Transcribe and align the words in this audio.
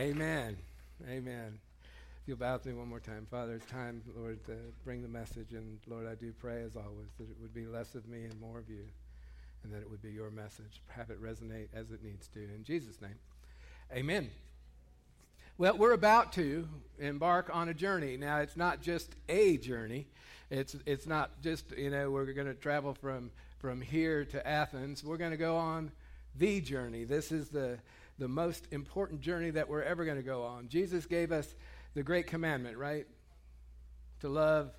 Amen. 0.00 0.56
Amen. 1.10 1.58
If 2.22 2.28
you'll 2.28 2.38
bow 2.38 2.54
with 2.54 2.64
me 2.64 2.72
one 2.72 2.88
more 2.88 3.00
time. 3.00 3.26
Father, 3.30 3.56
it's 3.56 3.70
time, 3.70 4.00
Lord, 4.16 4.42
to 4.46 4.54
bring 4.82 5.02
the 5.02 5.08
message. 5.08 5.52
And 5.52 5.78
Lord, 5.86 6.06
I 6.06 6.14
do 6.14 6.32
pray, 6.40 6.62
as 6.62 6.74
always, 6.74 7.10
that 7.18 7.24
it 7.24 7.36
would 7.38 7.52
be 7.52 7.66
less 7.66 7.94
of 7.94 8.08
me 8.08 8.24
and 8.24 8.40
more 8.40 8.58
of 8.58 8.70
you, 8.70 8.84
and 9.62 9.70
that 9.74 9.82
it 9.82 9.90
would 9.90 10.00
be 10.00 10.10
your 10.10 10.30
message. 10.30 10.80
Have 10.88 11.10
it 11.10 11.22
resonate 11.22 11.66
as 11.74 11.90
it 11.90 12.02
needs 12.02 12.28
to. 12.28 12.40
In 12.40 12.64
Jesus' 12.64 13.02
name, 13.02 13.16
amen. 13.94 14.30
Well, 15.58 15.76
we're 15.76 15.92
about 15.92 16.32
to 16.32 16.66
embark 16.98 17.50
on 17.52 17.68
a 17.68 17.74
journey. 17.74 18.16
Now, 18.16 18.38
it's 18.38 18.56
not 18.56 18.80
just 18.80 19.14
a 19.28 19.58
journey. 19.58 20.06
It's, 20.48 20.76
it's 20.86 21.06
not 21.06 21.42
just, 21.42 21.76
you 21.76 21.90
know, 21.90 22.10
we're 22.10 22.32
going 22.32 22.46
to 22.46 22.54
travel 22.54 22.94
from, 22.94 23.30
from 23.58 23.82
here 23.82 24.24
to 24.24 24.48
Athens. 24.48 25.04
We're 25.04 25.18
going 25.18 25.32
to 25.32 25.36
go 25.36 25.58
on 25.58 25.92
the 26.38 26.62
journey. 26.62 27.04
This 27.04 27.32
is 27.32 27.50
the, 27.50 27.78
the 28.20 28.28
most 28.28 28.68
important 28.70 29.22
journey 29.22 29.50
that 29.50 29.68
we're 29.68 29.82
ever 29.82 30.04
going 30.04 30.18
to 30.18 30.22
go 30.22 30.44
on. 30.44 30.68
Jesus 30.68 31.06
gave 31.06 31.32
us 31.32 31.52
the 31.94 32.02
great 32.02 32.26
commandment, 32.26 32.76
right? 32.76 33.06
To 34.20 34.28
love. 34.28 34.70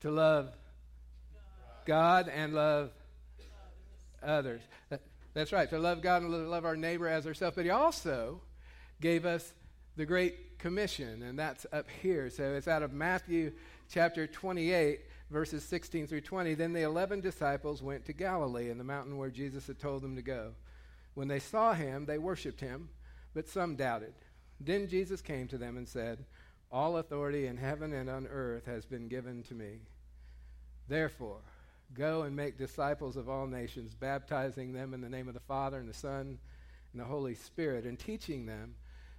To 0.00 0.10
love 0.12 0.54
God 1.84 2.28
and 2.28 2.54
love 2.54 2.92
others. 4.22 4.62
That's 5.34 5.52
right, 5.52 5.68
to 5.70 5.78
love 5.78 6.02
God 6.02 6.22
and 6.22 6.50
love 6.50 6.64
our 6.64 6.76
neighbor 6.76 7.08
as 7.08 7.26
ourselves. 7.26 7.56
But 7.56 7.64
he 7.64 7.70
also 7.70 8.40
gave 9.00 9.26
us 9.26 9.52
the 9.96 10.06
Great 10.06 10.58
Commission, 10.58 11.22
and 11.22 11.36
that's 11.36 11.66
up 11.72 11.86
here. 12.00 12.30
So 12.30 12.54
it's 12.54 12.68
out 12.68 12.84
of 12.84 12.92
Matthew 12.92 13.52
chapter 13.90 14.28
28, 14.28 15.00
verses 15.30 15.64
16 15.64 16.06
through 16.06 16.22
20. 16.22 16.54
Then 16.54 16.72
the 16.72 16.82
11 16.82 17.20
disciples 17.20 17.82
went 17.82 18.04
to 18.06 18.12
Galilee 18.12 18.70
in 18.70 18.78
the 18.78 18.84
mountain 18.84 19.16
where 19.16 19.30
Jesus 19.30 19.66
had 19.66 19.78
told 19.78 20.02
them 20.02 20.16
to 20.16 20.22
go. 20.22 20.52
When 21.14 21.28
they 21.28 21.38
saw 21.38 21.74
him, 21.74 22.06
they 22.06 22.18
worshiped 22.18 22.60
him, 22.60 22.88
but 23.34 23.48
some 23.48 23.76
doubted. 23.76 24.14
Then 24.60 24.88
Jesus 24.88 25.20
came 25.20 25.48
to 25.48 25.58
them 25.58 25.76
and 25.76 25.88
said, 25.88 26.24
All 26.70 26.96
authority 26.96 27.46
in 27.46 27.56
heaven 27.56 27.92
and 27.92 28.08
on 28.08 28.26
earth 28.26 28.66
has 28.66 28.84
been 28.84 29.08
given 29.08 29.42
to 29.44 29.54
me. 29.54 29.78
Therefore, 30.88 31.40
go 31.94 32.22
and 32.22 32.34
make 32.34 32.58
disciples 32.58 33.16
of 33.16 33.28
all 33.28 33.46
nations, 33.46 33.94
baptizing 33.94 34.72
them 34.72 34.94
in 34.94 35.00
the 35.00 35.08
name 35.08 35.28
of 35.28 35.34
the 35.34 35.40
Father 35.40 35.78
and 35.78 35.88
the 35.88 35.94
Son 35.94 36.38
and 36.92 37.00
the 37.00 37.04
Holy 37.04 37.34
Spirit, 37.34 37.84
and 37.84 37.98
teaching 37.98 38.46
them 38.46 38.74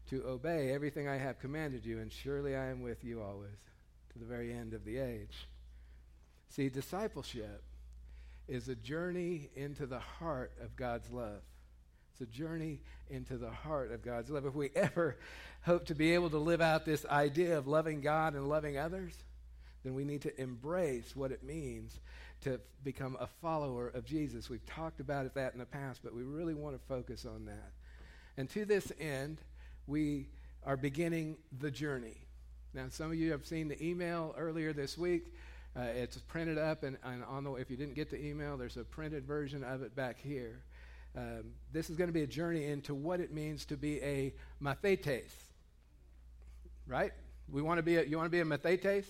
to 0.09 0.25
obey 0.25 0.71
everything 0.71 1.07
I 1.07 1.17
have 1.17 1.39
commanded 1.39 1.85
you, 1.85 1.99
and 1.99 2.11
surely 2.11 2.55
I 2.55 2.65
am 2.67 2.81
with 2.81 3.03
you 3.03 3.21
always 3.21 3.59
to 4.13 4.19
the 4.19 4.25
very 4.25 4.51
end 4.51 4.73
of 4.73 4.83
the 4.83 4.97
age. 4.97 5.47
See, 6.49 6.69
discipleship 6.69 7.63
is 8.47 8.67
a 8.67 8.75
journey 8.75 9.49
into 9.55 9.85
the 9.85 9.99
heart 9.99 10.51
of 10.61 10.75
God's 10.75 11.09
love. 11.11 11.41
It's 12.11 12.21
a 12.21 12.25
journey 12.25 12.81
into 13.09 13.37
the 13.37 13.51
heart 13.51 13.91
of 13.91 14.03
God's 14.03 14.29
love. 14.29 14.45
If 14.45 14.55
we 14.55 14.71
ever 14.75 15.17
hope 15.61 15.85
to 15.85 15.95
be 15.95 16.13
able 16.15 16.29
to 16.31 16.39
live 16.39 16.59
out 16.59 16.85
this 16.85 17.05
idea 17.05 17.57
of 17.57 17.67
loving 17.67 18.01
God 18.01 18.33
and 18.33 18.49
loving 18.49 18.77
others, 18.77 19.13
then 19.83 19.93
we 19.93 20.03
need 20.03 20.23
to 20.23 20.41
embrace 20.41 21.15
what 21.15 21.31
it 21.31 21.43
means 21.43 21.99
to 22.41 22.59
become 22.83 23.15
a 23.19 23.27
follower 23.27 23.89
of 23.89 24.05
Jesus. 24.05 24.49
We've 24.49 24.65
talked 24.65 24.99
about 24.99 25.25
it, 25.25 25.35
that 25.35 25.53
in 25.53 25.59
the 25.59 25.65
past, 25.65 26.01
but 26.03 26.13
we 26.13 26.23
really 26.23 26.55
want 26.55 26.75
to 26.75 26.87
focus 26.87 27.25
on 27.25 27.45
that. 27.45 27.71
And 28.37 28.49
to 28.51 28.65
this 28.65 28.91
end, 28.99 29.39
we 29.87 30.27
are 30.65 30.77
beginning 30.77 31.37
the 31.59 31.71
journey. 31.71 32.17
Now, 32.73 32.85
some 32.89 33.07
of 33.07 33.15
you 33.15 33.31
have 33.31 33.45
seen 33.45 33.67
the 33.67 33.81
email 33.83 34.33
earlier 34.37 34.73
this 34.73 34.97
week. 34.97 35.33
Uh, 35.75 35.81
it's 35.81 36.17
printed 36.17 36.57
up, 36.57 36.83
and, 36.83 36.97
and, 37.03 37.23
on 37.23 37.43
the 37.43 37.53
if 37.53 37.69
you 37.69 37.77
didn't 37.77 37.93
get 37.95 38.09
the 38.09 38.23
email, 38.23 38.57
there's 38.57 38.77
a 38.77 38.83
printed 38.83 39.25
version 39.25 39.63
of 39.63 39.81
it 39.81 39.95
back 39.95 40.17
here. 40.19 40.61
Um, 41.15 41.53
this 41.71 41.89
is 41.89 41.97
going 41.97 42.09
to 42.09 42.13
be 42.13 42.23
a 42.23 42.27
journey 42.27 42.65
into 42.65 42.93
what 42.93 43.19
it 43.19 43.33
means 43.33 43.65
to 43.65 43.77
be 43.77 44.01
a 44.01 44.33
mathetes. 44.61 45.33
Right? 46.87 47.11
We 47.51 47.61
want 47.61 47.77
to 47.77 47.83
be 47.83 47.97
a, 47.97 48.03
you 48.03 48.17
want 48.17 48.27
to 48.27 48.31
be 48.31 48.39
a 48.39 48.45
mathetes? 48.45 49.05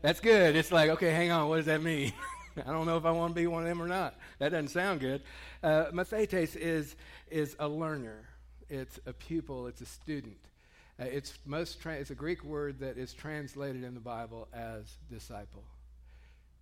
That's 0.02 0.20
good. 0.20 0.56
It's 0.56 0.72
like, 0.72 0.90
okay, 0.90 1.10
hang 1.10 1.30
on, 1.30 1.48
what 1.48 1.56
does 1.56 1.66
that 1.66 1.82
mean? 1.82 2.12
I 2.66 2.70
don't 2.70 2.86
know 2.86 2.96
if 2.96 3.04
I 3.04 3.10
want 3.10 3.34
to 3.34 3.40
be 3.40 3.46
one 3.46 3.62
of 3.62 3.68
them 3.68 3.82
or 3.82 3.88
not. 3.88 4.14
That 4.38 4.50
doesn't 4.50 4.68
sound 4.68 5.00
good. 5.00 5.22
Uh, 5.62 5.86
mathetes 5.92 6.54
is, 6.56 6.96
is 7.30 7.56
a 7.58 7.68
learner, 7.68 8.28
it's 8.72 8.98
a 9.06 9.12
pupil, 9.12 9.66
it's 9.66 9.82
a 9.82 9.86
student. 9.86 10.38
Uh, 10.98 11.04
it's, 11.04 11.38
most 11.44 11.80
tra- 11.80 11.94
it's 11.94 12.10
a 12.10 12.14
Greek 12.14 12.42
word 12.42 12.80
that 12.80 12.96
is 12.96 13.12
translated 13.12 13.84
in 13.84 13.92
the 13.94 14.00
Bible 14.00 14.48
as 14.52 14.84
disciple. 15.10 15.62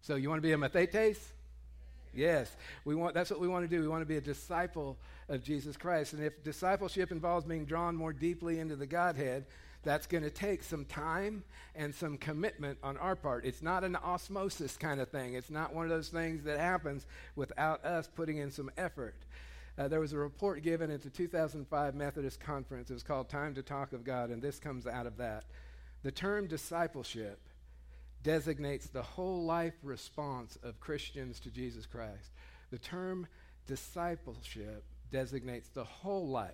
So 0.02 0.16
you 0.16 0.28
want 0.28 0.42
to 0.42 0.46
be 0.46 0.52
a 0.52 0.56
mathetes? 0.56 1.18
Yes, 2.12 2.56
we 2.84 2.96
want, 2.96 3.14
that's 3.14 3.30
what 3.30 3.38
we 3.38 3.46
want 3.46 3.68
to 3.68 3.76
do. 3.76 3.80
We 3.80 3.88
want 3.88 4.02
to 4.02 4.06
be 4.06 4.16
a 4.16 4.20
disciple 4.20 4.96
of 5.28 5.44
Jesus 5.44 5.76
Christ. 5.76 6.12
And 6.12 6.24
if 6.24 6.42
discipleship 6.42 7.12
involves 7.12 7.46
being 7.46 7.64
drawn 7.64 7.94
more 7.94 8.12
deeply 8.12 8.58
into 8.58 8.74
the 8.74 8.86
Godhead, 8.86 9.46
that's 9.84 10.06
going 10.06 10.24
to 10.24 10.30
take 10.30 10.62
some 10.62 10.84
time 10.84 11.44
and 11.76 11.94
some 11.94 12.18
commitment 12.18 12.78
on 12.82 12.96
our 12.96 13.14
part. 13.14 13.44
It's 13.44 13.62
not 13.62 13.84
an 13.84 13.96
osmosis 13.96 14.76
kind 14.76 15.00
of 15.00 15.08
thing. 15.10 15.34
It's 15.34 15.50
not 15.50 15.72
one 15.72 15.84
of 15.84 15.90
those 15.90 16.08
things 16.08 16.42
that 16.44 16.58
happens 16.58 17.06
without 17.36 17.84
us 17.84 18.08
putting 18.14 18.38
in 18.38 18.50
some 18.50 18.70
effort. 18.76 19.14
Uh, 19.80 19.88
there 19.88 20.00
was 20.00 20.12
a 20.12 20.18
report 20.18 20.62
given 20.62 20.90
at 20.90 21.00
the 21.00 21.08
2005 21.08 21.94
Methodist 21.94 22.38
Conference. 22.38 22.90
It 22.90 22.92
was 22.92 23.02
called 23.02 23.30
Time 23.30 23.54
to 23.54 23.62
Talk 23.62 23.94
of 23.94 24.04
God, 24.04 24.28
and 24.28 24.42
this 24.42 24.58
comes 24.58 24.86
out 24.86 25.06
of 25.06 25.16
that. 25.16 25.44
The 26.02 26.10
term 26.10 26.48
discipleship 26.48 27.40
designates 28.22 28.88
the 28.88 29.00
whole 29.00 29.46
life 29.46 29.72
response 29.82 30.58
of 30.62 30.78
Christians 30.80 31.40
to 31.40 31.50
Jesus 31.50 31.86
Christ. 31.86 32.30
The 32.70 32.76
term 32.76 33.26
discipleship 33.66 34.84
designates 35.10 35.70
the 35.70 35.84
whole 35.84 36.28
life 36.28 36.52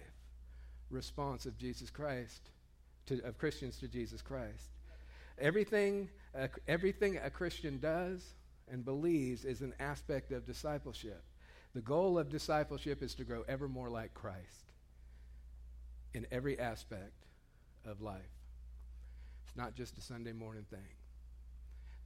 response 0.88 1.46
of 1.46 1.58
Jesus 1.58 1.90
Christ, 1.90 2.50
to, 3.06 3.20
of 3.24 3.38
Christians 3.38 3.76
to 3.78 3.88
Jesus 3.88 4.22
Christ. 4.22 4.70
Everything, 5.40 6.08
uh, 6.38 6.46
everything 6.68 7.18
a 7.20 7.30
Christian 7.30 7.80
does 7.80 8.34
and 8.70 8.84
believes 8.84 9.44
is 9.44 9.62
an 9.62 9.74
aspect 9.80 10.30
of 10.30 10.46
discipleship. 10.46 11.24
The 11.76 11.82
goal 11.82 12.18
of 12.18 12.30
discipleship 12.30 13.02
is 13.02 13.14
to 13.16 13.24
grow 13.24 13.44
ever 13.46 13.68
more 13.68 13.90
like 13.90 14.14
Christ 14.14 14.72
in 16.14 16.26
every 16.32 16.58
aspect 16.58 17.26
of 17.84 18.00
life. 18.00 18.22
It's 19.44 19.54
not 19.58 19.74
just 19.74 19.98
a 19.98 20.00
Sunday 20.00 20.32
morning 20.32 20.64
thing. 20.70 20.88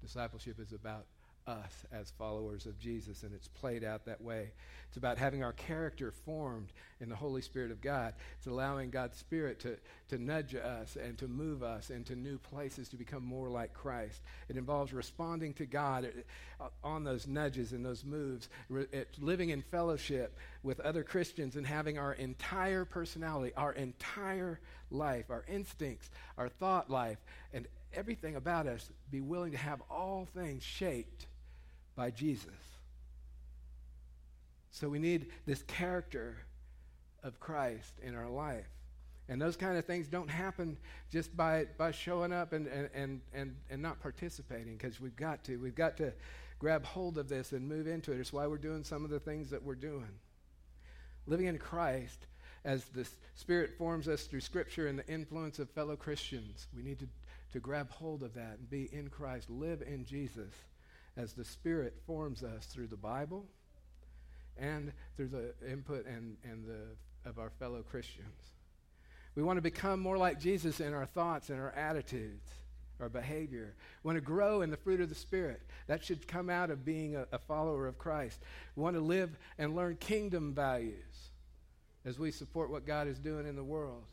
Discipleship 0.02 0.58
is 0.58 0.72
about 0.72 1.06
us 1.46 1.84
as 1.92 2.12
followers 2.18 2.66
of 2.66 2.78
Jesus, 2.78 3.22
and 3.22 3.34
it's 3.34 3.48
played 3.48 3.84
out 3.84 4.04
that 4.06 4.20
way. 4.20 4.50
It's 4.88 4.96
about 4.96 5.18
having 5.18 5.44
our 5.44 5.52
character 5.52 6.10
formed 6.10 6.72
in 7.00 7.08
the 7.08 7.16
Holy 7.16 7.42
Spirit 7.42 7.70
of 7.70 7.80
God. 7.80 8.14
It's 8.38 8.46
allowing 8.46 8.90
God's 8.90 9.16
Spirit 9.16 9.60
to, 9.60 9.76
to 10.08 10.18
nudge 10.18 10.54
us 10.54 10.96
and 10.96 11.16
to 11.18 11.28
move 11.28 11.62
us 11.62 11.90
into 11.90 12.16
new 12.16 12.38
places 12.38 12.88
to 12.88 12.96
become 12.96 13.24
more 13.24 13.48
like 13.48 13.72
Christ. 13.72 14.20
It 14.48 14.56
involves 14.56 14.92
responding 14.92 15.54
to 15.54 15.66
God 15.66 16.10
on 16.82 17.04
those 17.04 17.26
nudges 17.26 17.72
and 17.72 17.84
those 17.84 18.04
moves, 18.04 18.48
it's 18.70 19.18
living 19.18 19.50
in 19.50 19.62
fellowship 19.62 20.36
with 20.62 20.80
other 20.80 21.02
Christians 21.02 21.56
and 21.56 21.66
having 21.66 21.98
our 21.98 22.12
entire 22.12 22.84
personality, 22.84 23.52
our 23.56 23.72
entire 23.72 24.60
life, 24.90 25.30
our 25.30 25.44
instincts, 25.48 26.10
our 26.36 26.48
thought 26.48 26.90
life, 26.90 27.18
and 27.54 27.66
everything 27.94 28.36
about 28.36 28.66
us 28.66 28.90
be 29.10 29.20
willing 29.20 29.52
to 29.52 29.58
have 29.58 29.80
all 29.90 30.26
things 30.34 30.62
shaped 30.62 31.26
by 32.00 32.10
Jesus. 32.10 32.46
So 34.70 34.88
we 34.88 34.98
need 34.98 35.26
this 35.44 35.62
character 35.64 36.38
of 37.22 37.38
Christ 37.40 37.92
in 38.02 38.14
our 38.14 38.30
life. 38.30 38.70
And 39.28 39.38
those 39.38 39.54
kind 39.54 39.76
of 39.76 39.84
things 39.84 40.08
don't 40.08 40.30
happen 40.30 40.78
just 41.12 41.36
by, 41.36 41.66
by 41.76 41.90
showing 41.90 42.32
up 42.32 42.54
and, 42.54 42.66
and, 42.94 43.20
and, 43.34 43.54
and 43.68 43.82
not 43.82 44.00
participating 44.00 44.78
because 44.78 44.98
we've 44.98 45.14
got 45.14 45.44
to. 45.44 45.58
We've 45.58 45.74
got 45.74 45.98
to 45.98 46.14
grab 46.58 46.86
hold 46.86 47.18
of 47.18 47.28
this 47.28 47.52
and 47.52 47.68
move 47.68 47.86
into 47.86 48.12
it. 48.12 48.18
It's 48.18 48.32
why 48.32 48.46
we're 48.46 48.56
doing 48.56 48.82
some 48.82 49.04
of 49.04 49.10
the 49.10 49.20
things 49.20 49.50
that 49.50 49.62
we're 49.62 49.74
doing. 49.74 50.08
Living 51.26 51.48
in 51.48 51.58
Christ 51.58 52.28
as 52.64 52.86
the 52.86 53.06
Spirit 53.34 53.76
forms 53.76 54.08
us 54.08 54.22
through 54.22 54.40
Scripture 54.40 54.86
and 54.86 54.98
the 54.98 55.06
influence 55.06 55.58
of 55.58 55.68
fellow 55.68 55.96
Christians, 55.96 56.66
we 56.74 56.82
need 56.82 56.98
to, 57.00 57.08
to 57.52 57.60
grab 57.60 57.90
hold 57.90 58.22
of 58.22 58.32
that 58.32 58.56
and 58.58 58.70
be 58.70 58.88
in 58.90 59.08
Christ, 59.08 59.50
live 59.50 59.82
in 59.82 60.06
Jesus 60.06 60.54
as 61.20 61.34
the 61.34 61.44
Spirit 61.44 61.94
forms 62.06 62.42
us 62.42 62.66
through 62.66 62.86
the 62.86 62.96
Bible 62.96 63.44
and 64.56 64.92
through 65.16 65.28
the 65.28 65.54
input 65.70 66.06
and, 66.06 66.36
and 66.44 66.64
the, 66.66 67.28
of 67.28 67.38
our 67.38 67.50
fellow 67.50 67.82
Christians. 67.82 68.52
We 69.34 69.42
want 69.42 69.58
to 69.58 69.62
become 69.62 70.00
more 70.00 70.18
like 70.18 70.40
Jesus 70.40 70.80
in 70.80 70.94
our 70.94 71.06
thoughts 71.06 71.50
and 71.50 71.60
our 71.60 71.72
attitudes, 71.72 72.48
our 73.00 73.08
behavior. 73.08 73.74
We 74.02 74.08
want 74.08 74.16
to 74.16 74.24
grow 74.24 74.62
in 74.62 74.70
the 74.70 74.76
fruit 74.76 75.00
of 75.00 75.08
the 75.08 75.14
Spirit. 75.14 75.60
That 75.86 76.04
should 76.04 76.26
come 76.26 76.48
out 76.48 76.70
of 76.70 76.84
being 76.84 77.16
a, 77.16 77.26
a 77.32 77.38
follower 77.38 77.86
of 77.86 77.98
Christ. 77.98 78.40
We 78.74 78.82
want 78.82 78.96
to 78.96 79.02
live 79.02 79.36
and 79.58 79.76
learn 79.76 79.96
kingdom 79.96 80.54
values 80.54 81.30
as 82.04 82.18
we 82.18 82.30
support 82.30 82.70
what 82.70 82.86
God 82.86 83.06
is 83.06 83.18
doing 83.18 83.46
in 83.46 83.56
the 83.56 83.64
world. 83.64 84.04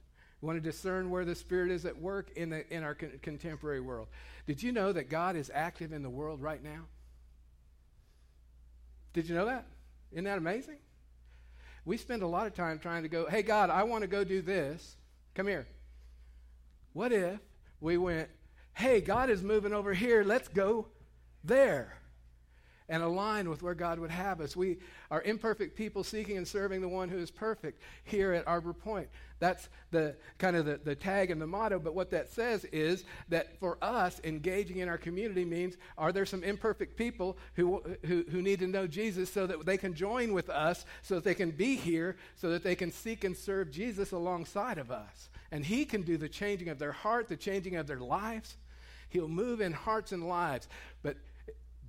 We 0.42 0.48
want 0.48 0.62
to 0.62 0.70
discern 0.70 1.10
where 1.10 1.26
the 1.26 1.36
Spirit 1.36 1.72
is 1.72 1.86
at 1.86 2.00
work 2.00 2.32
in, 2.36 2.50
the, 2.50 2.72
in 2.74 2.84
our 2.84 2.94
con- 2.94 3.20
contemporary 3.22 3.82
world. 3.82 4.08
Did 4.46 4.62
you 4.62 4.72
know 4.72 4.92
that 4.94 5.10
God 5.10 5.36
is 5.36 5.50
active 5.54 5.94
in 5.94 6.04
the 6.04 6.10
world 6.10 6.42
right 6.42 6.64
now? 6.64 6.86
Did 9.14 9.28
you 9.28 9.36
know 9.36 9.46
that? 9.46 9.66
Isn't 10.12 10.26
that 10.26 10.38
amazing? 10.38 10.78
We 11.86 11.98
spend 11.98 12.22
a 12.22 12.28
lot 12.28 12.48
of 12.48 12.54
time 12.54 12.80
trying 12.80 13.04
to 13.04 13.10
go, 13.10 13.28
hey, 13.28 13.42
God, 13.42 13.70
I 13.70 13.84
want 13.84 14.02
to 14.02 14.08
go 14.08 14.24
do 14.24 14.42
this. 14.42 14.98
Come 15.36 15.48
here. 15.48 15.68
What 16.94 17.12
if 17.12 17.40
we 17.80 17.98
went, 17.98 18.30
hey, 18.74 19.02
God 19.02 19.30
is 19.30 19.42
moving 19.42 19.74
over 19.74 19.94
here. 19.94 20.24
Let's 20.24 20.48
go 20.48 20.88
there 21.44 21.97
and 22.90 23.04
align 23.04 23.50
with 23.50 23.62
where 23.62 23.74
God 23.74 24.00
would 24.00 24.12
have 24.12 24.40
us. 24.40 24.56
We 24.56 24.78
are 25.12 25.22
imperfect 25.22 25.76
people 25.76 26.04
seeking 26.04 26.38
and 26.38 26.48
serving 26.48 26.82
the 26.82 26.88
one 26.88 27.10
who 27.10 27.18
is 27.18 27.30
perfect 27.30 27.82
here 28.06 28.34
at 28.34 28.48
Arbor 28.48 28.74
Point. 28.74 29.10
That's 29.40 29.70
the 29.92 30.16
kind 30.38 30.56
of 30.56 30.66
the, 30.66 30.80
the 30.84 30.96
tag 30.96 31.30
and 31.30 31.42
the 31.42 31.48
motto, 31.48 31.80
but 31.80 31.94
what 31.94 32.12
that 32.12 32.32
says 32.32 32.66
is 32.66 33.04
that 33.30 33.60
for 33.60 33.78
us, 33.82 34.20
engaging 34.24 34.78
in 34.78 34.90
our 34.90 34.98
community 34.98 35.46
means 35.46 35.76
are 35.98 36.12
there 36.12 36.26
some 36.26 36.44
imperfect 36.44 36.98
people 36.98 37.38
who, 37.56 37.84
who, 38.06 38.24
who 38.32 38.42
need 38.42 38.60
to 38.60 38.68
know 38.68 38.88
Jesus 38.88 39.32
so 39.32 39.46
that 39.46 39.66
they 39.66 39.78
can 39.78 39.94
join 39.94 40.34
with 40.34 40.50
us, 40.50 40.86
so 41.02 41.16
that 41.16 41.24
they 41.24 41.36
can 41.36 41.52
be 41.52 41.76
here, 41.76 42.16
so 42.36 42.50
that 42.50 42.64
they 42.64 42.76
can 42.76 42.92
seek 42.92 43.24
and 43.24 43.36
serve 43.36 43.70
Jesus 43.70 44.12
alongside 44.12 44.78
of 44.78 44.92
us. 44.92 45.30
And 45.52 45.66
He 45.66 45.86
can 45.86 46.02
do 46.02 46.18
the 46.18 46.30
changing 46.30 46.70
of 46.70 46.80
their 46.80 46.92
heart, 46.92 47.28
the 47.28 47.38
changing 47.38 47.76
of 47.76 47.86
their 47.86 48.00
lives. 48.00 48.58
He'll 49.10 49.28
move 49.28 49.62
in 49.62 49.74
hearts 49.74 50.12
and 50.12 50.28
lives. 50.28 50.68
But 51.04 51.18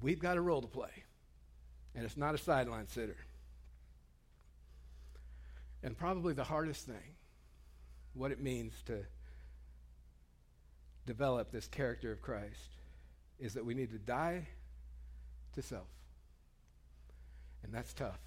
we've 0.01 0.19
got 0.19 0.37
a 0.37 0.41
role 0.41 0.61
to 0.61 0.69
play. 0.69 1.05
And 1.95 2.05
it's 2.05 2.17
not 2.17 2.35
a 2.35 2.39
sideline 2.39 2.87
sitter. 2.87 3.17
And 5.83 5.97
probably 5.97 6.35
the 6.35 6.45
hardest 6.45 6.87
thing, 6.87 7.17
what 8.15 8.33
it 8.33 8.41
means 8.41 8.75
to 8.87 9.05
develop 11.07 11.51
this 11.51 11.67
character 11.67 12.13
of 12.13 12.21
Christ, 12.21 12.77
is 13.39 13.55
that 13.55 13.65
we 13.65 13.75
need 13.75 13.91
to 13.93 13.99
die 13.99 14.47
to 15.55 15.63
self. 15.63 15.87
And 17.63 17.73
that's 17.73 17.93
tough. 17.95 18.19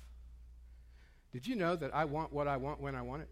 Did 1.31 1.47
you 1.47 1.56
know 1.56 1.75
that 1.75 1.94
I 1.95 2.06
want 2.06 2.33
what 2.33 2.47
I 2.47 2.57
want 2.57 2.81
when 2.81 2.95
I 2.95 3.01
want 3.01 3.21
it? 3.21 3.29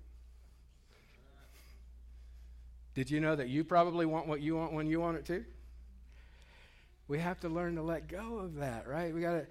Did 2.96 3.10
you 3.12 3.20
know 3.20 3.36
that 3.36 3.50
you 3.50 3.64
probably 3.64 4.06
want 4.06 4.28
what 4.28 4.42
you 4.42 4.56
want 4.56 4.74
when 4.74 4.88
you 4.88 5.00
want 5.00 5.18
it 5.18 5.26
too? 5.26 5.46
We 7.10 7.20
have 7.20 7.40
to 7.42 7.50
learn 7.50 7.76
to 7.76 7.82
let 7.82 8.08
go 8.08 8.38
of 8.38 8.56
that, 8.56 8.88
right? 8.88 9.14
We 9.14 9.20
got 9.20 9.34
to 9.34 9.48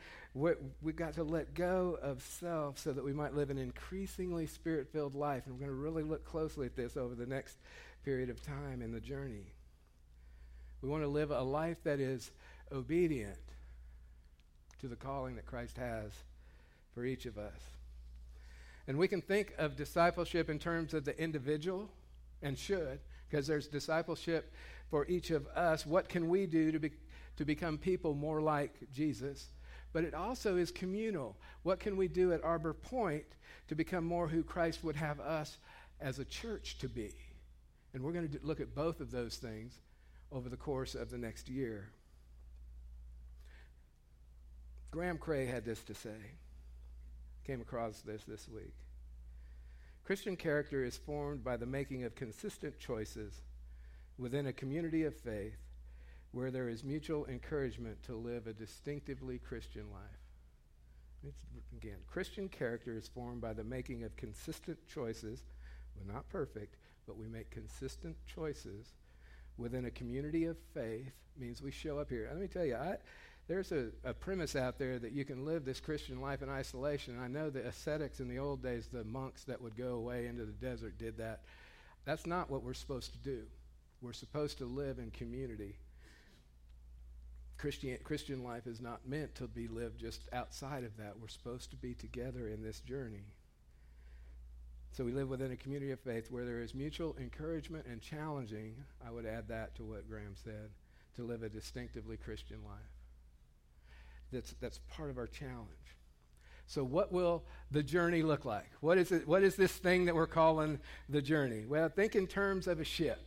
we, 0.83 0.93
got 0.93 1.15
to 1.15 1.25
let 1.25 1.53
go 1.55 1.99
of 2.01 2.23
self 2.23 2.79
so 2.79 2.93
that 2.93 3.05
we 3.05 3.13
might 3.13 3.35
live 3.35 3.51
an 3.51 3.59
increasingly 3.59 4.47
spirit-filled 4.47 5.17
life. 5.17 5.43
And 5.45 5.55
we're 5.55 5.67
going 5.67 5.77
to 5.77 5.83
really 5.83 6.05
look 6.05 6.25
closely 6.25 6.67
at 6.67 6.77
this 6.77 6.97
over 6.97 7.17
the 7.17 7.27
next 7.27 7.59
period 8.05 8.31
of 8.31 8.41
time 8.41 8.81
in 8.81 8.93
the 8.93 9.01
journey. 9.01 9.53
We 10.81 10.89
want 10.89 11.03
to 11.03 11.09
live 11.09 11.33
a 11.33 11.43
life 11.43 11.83
that 11.83 11.99
is 11.99 12.31
obedient 12.71 13.37
to 14.81 14.87
the 14.87 14.95
calling 14.95 15.35
that 15.35 15.47
Christ 15.47 15.77
has 15.77 16.13
for 16.95 17.05
each 17.05 17.27
of 17.27 17.37
us. 17.37 17.61
And 18.87 18.97
we 18.97 19.09
can 19.09 19.21
think 19.21 19.55
of 19.59 19.75
discipleship 19.75 20.49
in 20.49 20.61
terms 20.61 20.95
of 20.95 21.05
the 21.05 21.21
individual, 21.21 21.91
and 22.41 22.57
should, 22.57 23.01
because 23.29 23.49
there's 23.49 23.67
discipleship 23.67 24.53
for 24.89 25.05
each 25.07 25.31
of 25.33 25.49
us. 25.49 25.85
What 25.85 26.09
can 26.09 26.29
we 26.29 26.47
do 26.47 26.71
to 26.71 26.79
be, 26.79 26.93
to 27.39 27.45
become 27.45 27.79
people 27.79 28.15
more 28.15 28.43
like 28.43 28.75
Jesus. 28.93 29.47
But 29.93 30.03
it 30.03 30.13
also 30.13 30.57
is 30.57 30.73
communal. 30.73 31.37
What 31.63 31.79
can 31.79 31.97
we 31.97 32.09
do 32.09 32.33
at 32.33 32.43
Arbor 32.43 32.75
Point 32.75 33.25
to 33.69 33.77
become 33.77 34.05
more 34.05 34.27
who 34.27 34.43
Christ 34.43 34.83
would 34.83 34.97
have 34.97 35.21
us 35.21 35.57
as 36.01 36.19
a 36.19 36.25
church 36.25 36.79
to 36.81 36.89
be? 36.89 37.15
And 37.95 38.03
we're 38.03 38.13
going 38.13 38.29
to 38.29 38.41
look 38.43 38.61
at 38.61 38.75
both 38.75 39.01
of 39.01 39.13
those 39.13 39.37
things 39.37 39.79
over 40.33 40.49
the 40.49 40.57
course 40.57 40.97
of 40.97 41.11
the 41.11 41.17
next 41.17 41.49
year. 41.49 41.91
Graham 44.91 45.17
Cray 45.17 45.47
had 45.47 45.65
this 45.65 45.83
to 45.85 45.95
say. 45.95 46.19
Came 47.47 47.61
across 47.61 48.01
this 48.01 48.25
this 48.25 48.49
week. 48.49 48.75
Christian 50.05 50.35
character 50.35 50.85
is 50.85 50.97
formed 50.97 51.45
by 51.45 51.57
the 51.57 51.67
making 51.67 52.03
of 52.03 52.17
consistent 52.17 52.81
choices 52.81 53.43
within 54.19 54.47
a 54.47 54.53
community 54.53 55.05
of 55.05 55.15
faith 55.15 55.57
where 56.33 56.51
there 56.51 56.69
is 56.69 56.85
mutual 56.85 57.27
encouragement 57.27 58.03
to 58.05 58.15
live 58.15 58.47
a 58.47 58.53
distinctively 58.53 59.39
Christian 59.39 59.91
life. 59.93 60.21
It's, 61.27 61.43
again, 61.77 61.97
Christian 62.07 62.49
character 62.49 62.97
is 62.97 63.09
formed 63.09 63.41
by 63.41 63.53
the 63.53 63.65
making 63.65 64.05
of 64.05 64.17
consistent 64.17 64.79
choices. 64.87 65.43
We're 65.97 66.13
not 66.13 66.29
perfect, 66.29 66.77
but 67.07 67.17
we 67.17 67.27
make 67.27 67.51
consistent 67.51 68.17
choices 68.27 68.93
within 69.57 69.87
a 69.87 69.91
community 69.91 70.45
of 70.45 70.57
faith. 70.75 71.13
Means 71.39 71.63
we 71.63 71.71
show 71.71 71.99
up 71.99 72.11
here. 72.11 72.29
Let 72.31 72.41
me 72.41 72.49
tell 72.49 72.65
you, 72.65 72.77
I, 72.77 72.97
there's 73.49 73.73
a, 73.73 73.87
a, 74.05 74.13
premise 74.13 74.55
out 74.55 74.79
there 74.79 74.99
that 74.99 75.13
you 75.13 75.25
can 75.25 75.45
live 75.45 75.65
this 75.65 75.81
Christian 75.81 76.21
life 76.21 76.43
in 76.43 76.49
isolation. 76.49 77.19
I 77.19 77.29
know 77.29 77.49
the 77.49 77.67
ascetics 77.67 78.21
in 78.21 78.29
the 78.29 78.39
old 78.39 78.63
days, 78.63 78.89
the 78.93 79.05
monks 79.05 79.45
that 79.45 79.61
would 79.61 79.77
go 79.77 79.95
away 79.95 80.27
into 80.27 80.45
the 80.45 80.53
desert, 80.53 80.99
did 80.99 81.17
that. 81.19 81.41
That's 82.05 82.27
not 82.27 82.51
what 82.51 82.63
we're 82.63 82.75
supposed 82.75 83.13
to 83.13 83.19
do. 83.19 83.43
We're 84.03 84.13
supposed 84.13 84.59
to 84.59 84.67
live 84.67 84.99
in 84.99 85.11
community 85.11 85.77
Christian, 87.59 87.99
Christian 88.05 88.45
life 88.45 88.67
is 88.67 88.81
not 88.81 89.07
meant 89.07 89.35
to 89.37 89.49
be 89.49 89.67
lived 89.67 89.99
just 89.99 90.23
outside 90.33 90.85
of 90.85 90.97
that. 90.97 91.15
We're 91.21 91.29
supposed 91.29 91.71
to 91.71 91.77
be 91.77 91.93
together 91.93 92.49
in 92.49 92.63
this 92.63 92.81
journey. 92.81 93.25
So 94.93 95.05
we 95.05 95.13
live 95.13 95.29
within 95.29 95.53
a 95.53 95.57
community 95.57 95.91
of 95.91 96.01
faith 96.01 96.31
where 96.31 96.45
there 96.45 96.61
is 96.61 96.75
mutual 96.75 97.17
encouragement 97.21 97.87
and 97.87 98.01
challenging. 98.01 98.75
I 99.07 99.11
would 99.11 99.27
add 99.27 99.49
that 99.49 99.75
to 99.77 99.85
what 99.85 100.09
Graham 100.09 100.35
said 100.43 100.71
to 101.17 101.25
live 101.25 101.43
a 101.43 101.49
distinctively 101.49 102.17
Christian 102.17 102.59
life. 102.65 102.79
That's, 104.33 104.55
that's 104.61 104.81
part 104.91 105.11
of 105.11 105.19
our 105.19 105.27
challenge. 105.27 105.69
So, 106.67 106.85
what 106.85 107.13
will 107.13 107.45
the 107.71 107.83
journey 107.83 108.23
look 108.23 108.45
like? 108.45 108.71
What 108.81 108.99
is, 108.99 109.11
it, 109.11 109.27
what 109.27 109.43
is 109.43 109.57
this 109.57 109.73
thing 109.73 110.05
that 110.05 110.15
we're 110.15 110.27
calling 110.27 110.79
the 111.09 111.23
journey? 111.23 111.65
Well, 111.67 111.89
think 111.89 112.15
in 112.15 112.27
terms 112.27 112.67
of 112.67 112.79
a 112.79 112.85
ship. 112.85 113.27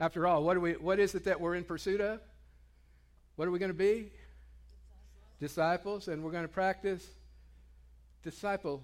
After 0.00 0.26
all, 0.26 0.42
what, 0.42 0.60
we, 0.60 0.72
what 0.72 0.98
is 0.98 1.14
it 1.14 1.24
that 1.24 1.40
we're 1.40 1.54
in 1.54 1.64
pursuit 1.64 2.00
of? 2.00 2.20
What 3.38 3.46
are 3.46 3.52
we 3.52 3.60
going 3.60 3.70
to 3.70 3.78
be? 3.78 4.10
Disciples, 5.38 6.08
and 6.08 6.24
we're 6.24 6.32
going 6.32 6.42
to 6.42 6.48
practice 6.48 7.06
disciple. 8.24 8.82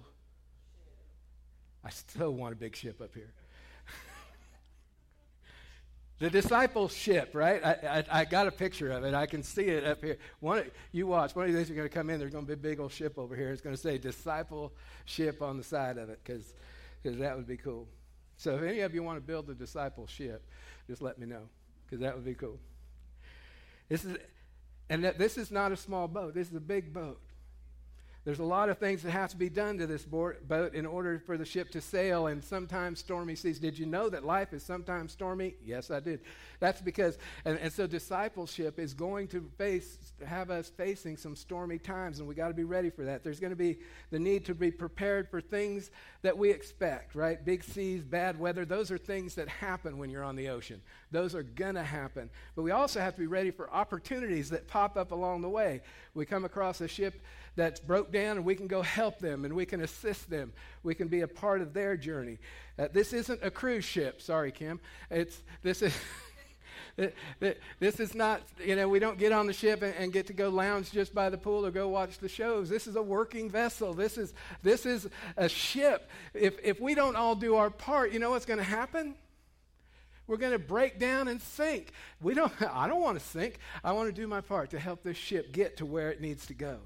I 1.83 1.89
still 1.89 2.31
want 2.31 2.53
a 2.53 2.55
big 2.55 2.73
ship 2.73 3.01
up 3.01 3.13
here. 3.13 3.33
the 6.19 6.29
discipleship, 6.29 7.31
right? 7.33 7.61
I, 7.65 8.05
I, 8.09 8.21
I, 8.21 8.23
got 8.23 8.47
a 8.47 8.51
picture 8.51 8.91
of 8.91 9.03
it. 9.03 9.13
I 9.13 9.25
can 9.25 9.43
see 9.43 9.63
it 9.63 9.83
up 9.83 10.01
here. 10.01 10.19
One, 10.39 10.63
you 10.93 11.05
watch. 11.05 11.35
One 11.35 11.43
of 11.43 11.51
these 11.51 11.59
days 11.59 11.67
you're 11.67 11.75
going 11.75 11.89
to 11.89 11.93
come 11.93 12.09
in. 12.09 12.17
There's 12.17 12.31
going 12.31 12.45
to 12.45 12.47
be 12.47 12.53
a 12.53 12.71
big 12.71 12.79
old 12.79 12.93
ship 12.93 13.17
over 13.17 13.35
here. 13.35 13.51
It's 13.51 13.61
going 13.61 13.75
to 13.75 13.81
say 13.81 13.97
discipleship 13.97 15.41
on 15.41 15.57
the 15.57 15.65
side 15.65 15.97
of 15.97 16.09
it 16.09 16.21
because 16.23 16.53
that 17.03 17.35
would 17.35 17.45
be 17.45 17.57
cool. 17.57 17.89
So 18.37 18.55
if 18.55 18.63
any 18.63 18.79
of 18.79 18.95
you 18.95 19.03
want 19.03 19.17
to 19.17 19.21
build 19.21 19.49
a 19.49 19.53
discipleship, 19.53 20.47
just 20.87 21.01
let 21.01 21.19
me 21.19 21.27
know 21.27 21.49
because 21.85 21.99
that 21.99 22.15
would 22.15 22.23
be 22.23 22.35
cool. 22.35 22.57
This 23.89 24.05
is 24.05 24.15
and 24.89 25.03
that 25.03 25.17
this 25.17 25.37
is 25.37 25.51
not 25.51 25.71
a 25.71 25.77
small 25.77 26.07
boat, 26.07 26.33
this 26.35 26.49
is 26.49 26.55
a 26.55 26.61
big 26.61 26.93
boat. 26.93 27.19
There's 28.25 28.39
a 28.39 28.43
lot 28.43 28.69
of 28.69 28.79
things 28.79 29.03
that 29.03 29.11
have 29.11 29.29
to 29.29 29.37
be 29.37 29.49
done 29.49 29.77
to 29.77 29.85
this 29.85 30.03
boat 30.03 30.73
in 30.73 30.87
order 30.87 31.19
for 31.19 31.37
the 31.37 31.45
ship 31.45 31.69
to 31.71 31.79
sail 31.81 32.25
and 32.25 32.43
sometimes 32.43 32.97
stormy 32.99 33.35
seas. 33.35 33.59
Did 33.59 33.77
you 33.77 33.85
know 33.85 34.09
that 34.09 34.25
life 34.25 34.51
is 34.51 34.63
sometimes 34.63 35.11
stormy? 35.11 35.53
Yes, 35.63 35.91
I 35.91 35.99
did. 35.99 36.21
That's 36.59 36.81
because, 36.81 37.19
and, 37.45 37.59
and 37.59 37.71
so 37.71 37.85
discipleship 37.85 38.79
is 38.79 38.95
going 38.95 39.27
to 39.27 39.47
face, 39.59 40.13
have 40.25 40.49
us 40.49 40.69
facing 40.69 41.17
some 41.17 41.35
stormy 41.35 41.77
times, 41.77 42.17
and 42.17 42.27
we 42.27 42.33
got 42.33 42.47
to 42.47 42.55
be 42.55 42.63
ready 42.63 42.89
for 42.89 43.05
that. 43.05 43.23
There's 43.23 43.39
going 43.39 43.51
to 43.51 43.55
be 43.55 43.77
the 44.09 44.17
need 44.17 44.43
to 44.45 44.55
be 44.55 44.71
prepared 44.71 45.29
for 45.29 45.39
things 45.39 45.91
that 46.23 46.35
we 46.35 46.49
expect, 46.49 47.13
right? 47.13 47.45
Big 47.45 47.63
seas, 47.63 48.03
bad 48.03 48.39
weather, 48.39 48.65
those 48.65 48.89
are 48.89 48.97
things 48.97 49.35
that 49.35 49.47
happen 49.47 49.99
when 49.99 50.09
you're 50.09 50.23
on 50.23 50.35
the 50.35 50.49
ocean. 50.49 50.81
Those 51.11 51.35
are 51.35 51.43
going 51.43 51.75
to 51.75 51.83
happen. 51.83 52.31
But 52.55 52.63
we 52.63 52.71
also 52.71 52.99
have 52.99 53.13
to 53.13 53.19
be 53.19 53.27
ready 53.27 53.51
for 53.51 53.71
opportunities 53.71 54.49
that 54.49 54.67
pop 54.67 54.97
up 54.97 55.11
along 55.11 55.43
the 55.43 55.49
way. 55.49 55.81
We 56.15 56.25
come 56.25 56.43
across 56.43 56.81
a 56.81 56.87
ship 56.87 57.21
that's 57.55 57.79
broke 57.79 58.11
down 58.15 58.37
and 58.37 58.45
we 58.45 58.55
can 58.55 58.67
go 58.67 58.81
help 58.81 59.19
them 59.19 59.43
and 59.43 59.53
we 59.53 59.65
can 59.65 59.81
assist 59.81 60.29
them. 60.29 60.53
We 60.83 60.95
can 60.95 61.09
be 61.09 61.21
a 61.21 61.27
part 61.27 61.61
of 61.61 61.73
their 61.73 61.97
journey. 61.97 62.39
Uh, 62.79 62.87
this 62.91 63.11
isn't 63.11 63.41
a 63.43 63.51
cruise 63.51 63.83
ship. 63.83 64.21
Sorry, 64.21 64.51
Kim. 64.51 64.79
It's, 65.11 65.41
this 65.61 65.81
is. 65.81 65.93
this 67.79 67.99
is 67.99 68.15
not, 68.15 68.41
you 68.63 68.73
know, 68.73 68.87
we 68.87 68.99
don't 68.99 69.17
get 69.17 69.33
on 69.33 69.47
the 69.47 69.53
ship 69.53 69.81
and, 69.81 69.93
and, 69.95 70.13
get 70.13 70.27
to 70.27 70.33
go 70.33 70.47
lounge 70.47 70.91
just 70.93 71.13
by 71.13 71.29
the 71.29 71.37
pool 71.37 71.65
or 71.65 71.71
go 71.71 71.89
watch 71.89 72.19
the 72.19 72.29
shows. 72.29 72.69
This 72.69 72.87
is 72.87 72.95
a 72.95 73.01
working 73.01 73.49
vessel. 73.49 73.93
This 73.93 74.17
is, 74.17 74.33
this 74.63 74.85
is 74.85 75.09
a 75.35 75.49
ship. 75.49 76.09
If, 76.33 76.55
if 76.63 76.79
we 76.79 76.95
don't 76.95 77.17
all 77.17 77.35
do 77.35 77.55
our 77.55 77.69
part, 77.69 78.13
you 78.13 78.19
know 78.19 78.29
what's 78.29 78.45
going 78.45 78.59
to 78.59 78.63
happen? 78.63 79.15
We're 80.25 80.37
going 80.37 80.53
to 80.53 80.59
break 80.59 80.97
down 80.97 81.27
and 81.27 81.41
sink. 81.41 81.91
We 82.21 82.33
don't, 82.33 82.53
I 82.61 82.87
don't 82.87 83.01
want 83.01 83.19
to 83.19 83.25
sink. 83.25 83.59
I 83.83 83.91
want 83.91 84.07
to 84.07 84.13
do 84.13 84.25
my 84.25 84.39
part 84.39 84.69
to 84.69 84.79
help 84.79 85.03
this 85.03 85.17
ship 85.17 85.51
get 85.51 85.77
to 85.77 85.85
where 85.85 86.11
it 86.11 86.21
needs 86.21 86.45
to 86.47 86.53
go. 86.53 86.79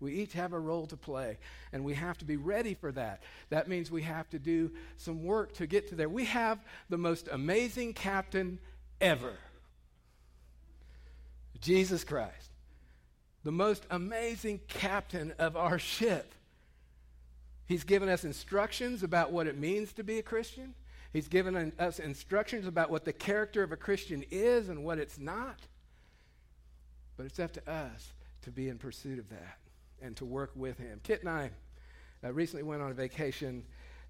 We 0.00 0.12
each 0.12 0.34
have 0.34 0.52
a 0.52 0.58
role 0.58 0.86
to 0.88 0.96
play, 0.96 1.38
and 1.72 1.84
we 1.84 1.94
have 1.94 2.18
to 2.18 2.24
be 2.24 2.36
ready 2.36 2.74
for 2.74 2.92
that. 2.92 3.22
That 3.48 3.68
means 3.68 3.90
we 3.90 4.02
have 4.02 4.28
to 4.30 4.38
do 4.38 4.70
some 4.98 5.24
work 5.24 5.54
to 5.54 5.66
get 5.66 5.88
to 5.88 5.94
there. 5.94 6.08
We 6.08 6.26
have 6.26 6.58
the 6.90 6.98
most 6.98 7.28
amazing 7.32 7.94
captain 7.94 8.58
ever 9.00 9.32
Jesus 11.60 12.04
Christ. 12.04 12.50
the 13.44 13.52
most 13.52 13.86
amazing 13.90 14.60
captain 14.66 15.32
of 15.38 15.56
our 15.56 15.78
ship. 15.78 16.34
He's 17.66 17.84
given 17.84 18.08
us 18.08 18.24
instructions 18.24 19.04
about 19.04 19.30
what 19.30 19.46
it 19.46 19.56
means 19.56 19.92
to 19.94 20.04
be 20.04 20.18
a 20.18 20.22
Christian. 20.22 20.74
He's 21.12 21.28
given 21.28 21.72
us 21.78 21.98
instructions 22.00 22.66
about 22.66 22.90
what 22.90 23.04
the 23.04 23.12
character 23.12 23.62
of 23.62 23.70
a 23.70 23.76
Christian 23.76 24.24
is 24.32 24.68
and 24.68 24.84
what 24.84 24.98
it's 24.98 25.18
not. 25.18 25.60
But 27.16 27.26
it's 27.26 27.38
up 27.38 27.52
to 27.52 27.70
us 27.70 28.12
to 28.42 28.50
be 28.50 28.68
in 28.68 28.78
pursuit 28.78 29.18
of 29.18 29.28
that 29.30 29.58
and 30.02 30.16
to 30.16 30.24
work 30.24 30.52
with 30.54 30.78
him. 30.78 31.00
Kit 31.02 31.20
and 31.20 31.28
I 31.28 31.50
uh, 32.24 32.32
recently 32.32 32.62
went 32.62 32.82
on 32.82 32.90
a 32.90 32.94
vacation. 32.94 33.64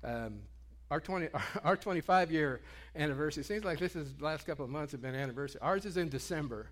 Um, 0.05 0.41
our 0.91 1.01
20, 1.01 1.29
our 1.65 1.77
25 1.77 2.31
year 2.31 2.61
anniversary 2.95 3.43
seems 3.43 3.65
like 3.65 3.79
this 3.79 3.97
is 3.97 4.15
the 4.15 4.25
last 4.25 4.47
couple 4.47 4.65
of 4.65 4.71
months 4.71 4.93
have 4.93 5.03
been 5.03 5.15
anniversary. 5.15 5.61
Ours 5.63 5.85
is 5.85 5.97
in 5.97 6.09
December, 6.09 6.69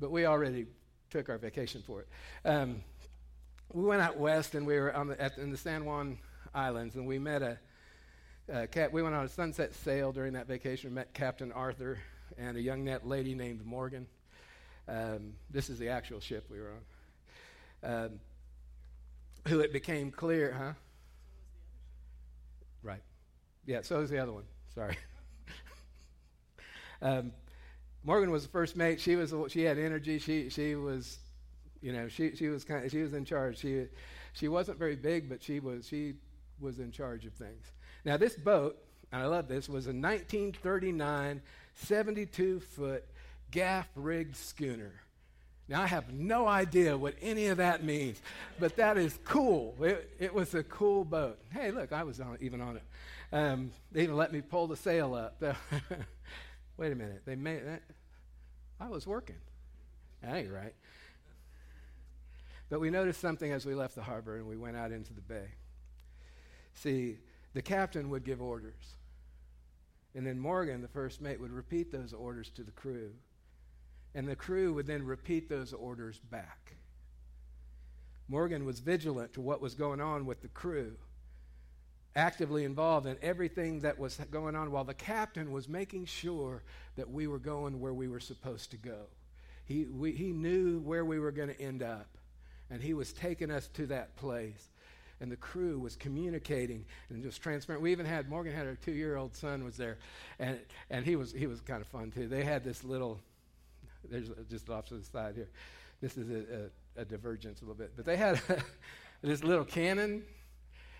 but 0.00 0.10
we 0.10 0.26
already 0.26 0.66
took 1.10 1.28
our 1.28 1.38
vacation 1.38 1.82
for 1.86 2.00
it. 2.00 2.08
Um, 2.48 2.82
we 3.72 3.84
went 3.84 4.00
out 4.00 4.16
west 4.16 4.54
and 4.54 4.66
we 4.66 4.78
were 4.78 4.94
on 4.94 5.08
the, 5.08 5.20
at, 5.20 5.38
in 5.38 5.50
the 5.50 5.56
San 5.56 5.84
Juan 5.84 6.18
Islands 6.54 6.94
and 6.94 7.06
we 7.06 7.18
met 7.18 7.42
a, 7.42 7.58
a 8.48 8.66
cap, 8.66 8.92
we 8.92 9.02
went 9.02 9.14
on 9.14 9.24
a 9.24 9.28
sunset 9.28 9.74
sail 9.74 10.12
during 10.12 10.34
that 10.34 10.46
vacation. 10.46 10.94
Met 10.94 11.12
Captain 11.12 11.52
Arthur 11.52 11.98
and 12.38 12.56
a 12.56 12.60
young 12.60 12.88
lady 13.04 13.34
named 13.34 13.64
Morgan. 13.64 14.06
Um, 14.88 15.34
this 15.50 15.68
is 15.68 15.78
the 15.78 15.88
actual 15.88 16.20
ship 16.20 16.46
we 16.50 16.58
were 16.58 16.72
on. 16.72 17.94
Um, 18.04 18.20
who 19.46 19.60
it 19.60 19.72
became 19.72 20.10
clear, 20.10 20.52
huh? 20.52 20.72
Right. 22.82 23.02
Yeah, 23.64 23.82
so 23.82 24.00
is 24.00 24.10
the 24.10 24.18
other 24.18 24.32
one. 24.32 24.44
Sorry. 24.74 24.96
um, 27.02 27.32
Morgan 28.04 28.30
was 28.30 28.44
the 28.44 28.48
first 28.50 28.76
mate. 28.76 29.00
She 29.00 29.16
was 29.16 29.34
she 29.48 29.62
had 29.62 29.78
energy. 29.78 30.18
She 30.18 30.48
she 30.48 30.76
was, 30.76 31.18
you 31.80 31.92
know, 31.92 32.08
she 32.08 32.36
she 32.36 32.48
was 32.48 32.64
kind 32.64 32.84
of, 32.84 32.90
she 32.90 33.02
was 33.02 33.14
in 33.14 33.24
charge. 33.24 33.58
She 33.58 33.86
she 34.32 34.48
wasn't 34.48 34.78
very 34.78 34.96
big, 34.96 35.28
but 35.28 35.42
she 35.42 35.60
was 35.60 35.86
she 35.86 36.14
was 36.60 36.78
in 36.78 36.92
charge 36.92 37.26
of 37.26 37.32
things. 37.32 37.66
Now 38.04 38.16
this 38.16 38.36
boat, 38.36 38.76
and 39.12 39.22
I 39.22 39.26
love 39.26 39.48
this, 39.48 39.68
was 39.68 39.86
a 39.86 39.90
1939 39.90 41.42
72 41.74 42.60
foot 42.60 43.04
gaff 43.50 43.88
rigged 43.94 44.36
schooner. 44.36 44.92
Now, 45.68 45.82
I 45.82 45.86
have 45.86 46.12
no 46.12 46.46
idea 46.46 46.96
what 46.96 47.14
any 47.20 47.46
of 47.46 47.56
that 47.56 47.82
means, 47.82 48.20
but 48.60 48.76
that 48.76 48.96
is 48.96 49.18
cool. 49.24 49.74
It, 49.80 50.10
it 50.20 50.32
was 50.32 50.54
a 50.54 50.62
cool 50.62 51.04
boat. 51.04 51.38
Hey, 51.50 51.72
look, 51.72 51.92
I 51.92 52.04
was 52.04 52.20
on, 52.20 52.38
even 52.40 52.60
on 52.60 52.76
it. 52.76 52.82
Um, 53.32 53.72
they 53.90 54.02
even 54.02 54.16
let 54.16 54.32
me 54.32 54.42
pull 54.42 54.68
the 54.68 54.76
sail 54.76 55.14
up. 55.14 55.42
Wait 56.76 56.92
a 56.92 56.94
minute. 56.94 57.22
They 57.26 57.34
made 57.34 57.66
that. 57.66 57.82
I 58.78 58.88
was 58.88 59.06
working. 59.06 59.36
That 60.22 60.36
ain't 60.36 60.52
right. 60.52 60.74
But 62.68 62.80
we 62.80 62.90
noticed 62.90 63.20
something 63.20 63.50
as 63.50 63.66
we 63.66 63.74
left 63.74 63.94
the 63.94 64.02
harbor 64.02 64.36
and 64.36 64.46
we 64.46 64.56
went 64.56 64.76
out 64.76 64.92
into 64.92 65.14
the 65.14 65.20
bay. 65.20 65.48
See, 66.74 67.18
the 67.54 67.62
captain 67.62 68.10
would 68.10 68.24
give 68.24 68.42
orders. 68.42 68.96
And 70.14 70.26
then 70.26 70.38
Morgan, 70.38 70.80
the 70.80 70.88
first 70.88 71.20
mate, 71.20 71.40
would 71.40 71.52
repeat 71.52 71.90
those 71.90 72.12
orders 72.12 72.50
to 72.50 72.62
the 72.62 72.70
crew. 72.70 73.12
And 74.16 74.26
the 74.26 74.34
crew 74.34 74.72
would 74.72 74.86
then 74.86 75.04
repeat 75.04 75.48
those 75.48 75.72
orders 75.72 76.18
back. 76.18 76.72
Morgan 78.28 78.64
was 78.64 78.80
vigilant 78.80 79.34
to 79.34 79.40
what 79.40 79.60
was 79.60 79.74
going 79.74 80.00
on 80.00 80.26
with 80.26 80.40
the 80.40 80.48
crew 80.48 80.96
actively 82.16 82.64
involved 82.64 83.06
in 83.06 83.18
everything 83.20 83.80
that 83.80 83.98
was 83.98 84.18
going 84.30 84.56
on 84.56 84.72
while 84.72 84.84
the 84.84 84.94
captain 84.94 85.52
was 85.52 85.68
making 85.68 86.06
sure 86.06 86.62
that 86.96 87.10
we 87.10 87.26
were 87.26 87.38
going 87.38 87.78
where 87.78 87.92
we 87.92 88.08
were 88.08 88.18
supposed 88.18 88.70
to 88.70 88.78
go. 88.78 89.02
He, 89.66 89.84
we, 89.84 90.12
he 90.12 90.32
knew 90.32 90.78
where 90.80 91.04
we 91.04 91.18
were 91.18 91.30
going 91.30 91.50
to 91.50 91.60
end 91.60 91.82
up, 91.82 92.08
and 92.70 92.80
he 92.80 92.94
was 92.94 93.12
taking 93.12 93.50
us 93.50 93.68
to 93.74 93.86
that 93.88 94.16
place. 94.16 94.70
And 95.20 95.30
the 95.30 95.36
crew 95.36 95.78
was 95.78 95.96
communicating 95.96 96.84
and 97.10 97.22
just 97.22 97.42
transparent. 97.42 97.82
We 97.82 97.92
even 97.92 98.06
had 98.06 98.28
Morgan 98.28 98.54
had 98.54 98.66
her 98.66 98.76
two-year-old 98.76 99.34
son 99.34 99.64
was 99.64 99.76
there, 99.76 99.98
and 100.38 100.58
and 100.90 101.06
he 101.06 101.16
was 101.16 101.32
he 101.32 101.46
was 101.46 101.60
kind 101.62 101.80
of 101.80 101.86
fun 101.88 102.10
too. 102.10 102.28
They 102.28 102.44
had 102.44 102.64
this 102.64 102.84
little, 102.84 103.18
there's 104.10 104.30
just 104.48 104.68
off 104.70 104.86
to 104.86 104.94
the 104.94 105.04
side 105.04 105.34
here. 105.34 105.48
This 106.00 106.16
is 106.16 106.28
a, 106.30 106.68
a, 106.98 107.02
a 107.02 107.04
divergence 107.04 107.60
a 107.60 107.64
little 107.64 107.76
bit, 107.76 107.92
but 107.96 108.04
they 108.04 108.16
had 108.16 108.40
this 109.22 109.42
little 109.42 109.64
cannon 109.64 110.24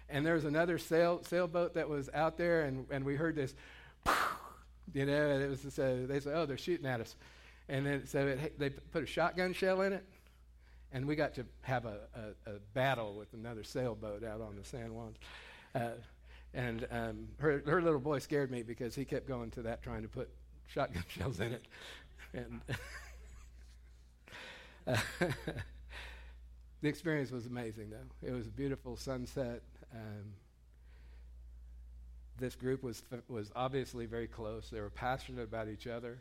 and 0.08 0.24
there 0.24 0.34
was 0.34 0.44
another 0.44 0.78
sail, 0.78 1.22
sailboat 1.24 1.74
that 1.74 1.88
was 1.88 2.08
out 2.14 2.36
there, 2.36 2.62
and, 2.62 2.86
and 2.90 3.04
we 3.04 3.16
heard 3.16 3.34
this, 3.34 3.54
you 4.94 5.04
know, 5.04 5.30
and 5.30 5.42
it 5.42 5.50
was 5.50 5.62
just, 5.62 5.78
uh, 5.78 6.06
they 6.06 6.20
said, 6.20 6.34
oh, 6.36 6.46
they're 6.46 6.56
shooting 6.56 6.86
at 6.86 7.00
us. 7.00 7.16
And 7.68 7.84
then 7.84 8.06
so 8.06 8.26
it, 8.26 8.58
they 8.58 8.70
put 8.70 9.02
a 9.02 9.06
shotgun 9.06 9.52
shell 9.52 9.82
in 9.82 9.92
it, 9.92 10.04
and 10.92 11.06
we 11.06 11.16
got 11.16 11.34
to 11.34 11.46
have 11.62 11.84
a, 11.84 11.98
a, 12.14 12.50
a 12.52 12.58
battle 12.74 13.16
with 13.16 13.32
another 13.32 13.64
sailboat 13.64 14.22
out 14.22 14.40
on 14.40 14.54
the 14.56 14.64
San 14.64 14.94
Juan. 14.94 15.16
Uh, 15.74 15.90
and 16.54 16.86
um, 16.92 17.28
her, 17.38 17.62
her 17.66 17.82
little 17.82 17.98
boy 17.98 18.20
scared 18.20 18.50
me 18.52 18.62
because 18.62 18.94
he 18.94 19.04
kept 19.04 19.26
going 19.26 19.50
to 19.50 19.62
that 19.62 19.82
trying 19.82 20.02
to 20.02 20.08
put 20.08 20.30
shotgun 20.68 21.04
shells 21.08 21.40
in 21.40 21.52
it. 21.52 21.64
And 22.32 22.60
the 26.82 26.88
experience 26.88 27.30
was 27.30 27.46
amazing, 27.46 27.90
though. 27.90 28.28
It 28.28 28.32
was 28.32 28.46
a 28.46 28.50
beautiful 28.50 28.96
sunset. 28.96 29.62
Um, 29.94 30.32
this 32.38 32.54
group 32.54 32.82
was, 32.82 33.02
was 33.28 33.50
obviously 33.56 34.06
very 34.06 34.26
close. 34.26 34.68
They 34.70 34.80
were 34.80 34.90
passionate 34.90 35.42
about 35.42 35.68
each 35.68 35.86
other. 35.86 36.18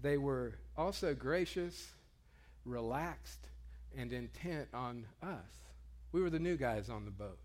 They 0.00 0.16
were 0.16 0.54
also 0.76 1.14
gracious, 1.14 1.92
relaxed, 2.64 3.48
and 3.96 4.12
intent 4.12 4.68
on 4.72 5.04
us. 5.22 5.68
We 6.12 6.22
were 6.22 6.30
the 6.30 6.38
new 6.38 6.56
guys 6.56 6.88
on 6.88 7.04
the 7.04 7.10
boat. 7.10 7.38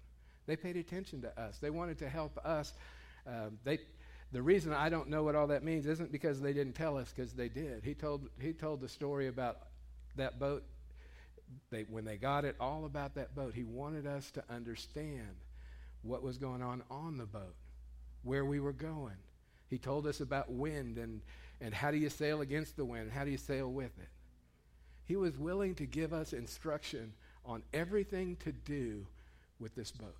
They 0.45 0.55
paid 0.55 0.77
attention 0.77 1.21
to 1.21 1.41
us. 1.41 1.57
They 1.57 1.69
wanted 1.69 1.97
to 1.99 2.09
help 2.09 2.37
us. 2.45 2.73
Um, 3.27 3.57
they, 3.63 3.79
the 4.33 4.41
reason 4.41 4.73
I 4.73 4.89
don't 4.89 5.09
know 5.09 5.23
what 5.23 5.35
all 5.35 5.47
that 5.47 5.63
means 5.63 5.85
isn't 5.85 6.11
because 6.11 6.41
they 6.41 6.51
didn't 6.51 6.73
tell 6.73 6.97
us, 6.97 7.13
because 7.15 7.33
they 7.33 7.47
did. 7.47 7.83
He 7.83 7.93
told, 7.93 8.27
he 8.41 8.51
told 8.51 8.81
the 8.81 8.89
story 8.89 9.27
about 9.27 9.59
that 10.15 10.39
boat 10.39 10.63
they, 11.69 11.83
when 11.83 12.05
they 12.05 12.17
got 12.17 12.45
it 12.45 12.55
all 12.59 12.85
about 12.85 13.15
that 13.15 13.35
boat, 13.35 13.53
he 13.53 13.63
wanted 13.63 14.07
us 14.07 14.31
to 14.31 14.43
understand 14.49 15.35
what 16.01 16.23
was 16.23 16.37
going 16.37 16.61
on 16.61 16.83
on 16.89 17.17
the 17.17 17.25
boat, 17.25 17.55
where 18.23 18.45
we 18.45 18.59
were 18.59 18.73
going. 18.73 19.15
He 19.69 19.77
told 19.77 20.05
us 20.05 20.19
about 20.19 20.51
wind 20.51 20.97
and, 20.97 21.21
and 21.61 21.73
how 21.73 21.91
do 21.91 21.97
you 21.97 22.09
sail 22.09 22.41
against 22.41 22.75
the 22.75 22.85
wind, 22.85 23.11
how 23.11 23.23
do 23.23 23.31
you 23.31 23.37
sail 23.37 23.71
with 23.71 23.97
it. 23.99 24.09
He 25.05 25.15
was 25.15 25.37
willing 25.37 25.75
to 25.75 25.85
give 25.85 26.13
us 26.13 26.33
instruction 26.33 27.13
on 27.45 27.63
everything 27.73 28.37
to 28.37 28.51
do 28.51 29.05
with 29.59 29.75
this 29.75 29.91
boat 29.91 30.15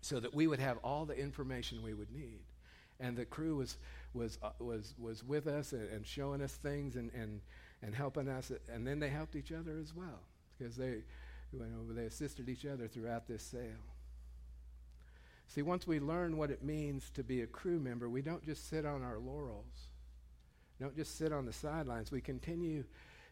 so 0.00 0.20
that 0.20 0.34
we 0.34 0.46
would 0.46 0.60
have 0.60 0.78
all 0.78 1.04
the 1.04 1.18
information 1.18 1.82
we 1.82 1.94
would 1.94 2.10
need. 2.10 2.40
And 3.00 3.16
the 3.16 3.24
crew 3.24 3.56
was, 3.56 3.76
was, 4.12 4.38
uh, 4.42 4.50
was, 4.58 4.94
was 4.98 5.22
with 5.22 5.46
us 5.46 5.72
and, 5.72 5.88
and 5.90 6.06
showing 6.06 6.42
us 6.42 6.52
things 6.54 6.96
and, 6.96 7.12
and, 7.14 7.40
and 7.82 7.94
helping 7.94 8.28
us. 8.28 8.50
And 8.72 8.86
then 8.86 8.98
they 8.98 9.08
helped 9.08 9.36
each 9.36 9.52
other 9.52 9.78
as 9.80 9.94
well 9.94 10.20
because 10.58 10.76
they, 10.76 11.02
you 11.52 11.60
know, 11.60 11.94
they 11.94 12.06
assisted 12.06 12.48
each 12.48 12.66
other 12.66 12.88
throughout 12.88 13.28
this 13.28 13.42
sail. 13.42 13.78
See, 15.46 15.62
once 15.62 15.86
we 15.86 15.98
learn 15.98 16.36
what 16.36 16.50
it 16.50 16.62
means 16.62 17.10
to 17.14 17.22
be 17.22 17.40
a 17.40 17.46
crew 17.46 17.80
member, 17.80 18.08
we 18.08 18.20
don't 18.20 18.44
just 18.44 18.68
sit 18.68 18.84
on 18.84 19.02
our 19.02 19.18
laurels. 19.18 19.88
Don't 20.78 20.94
just 20.94 21.16
sit 21.16 21.32
on 21.32 21.46
the 21.46 21.52
sidelines. 21.52 22.12
We 22.12 22.20
continue 22.20 22.84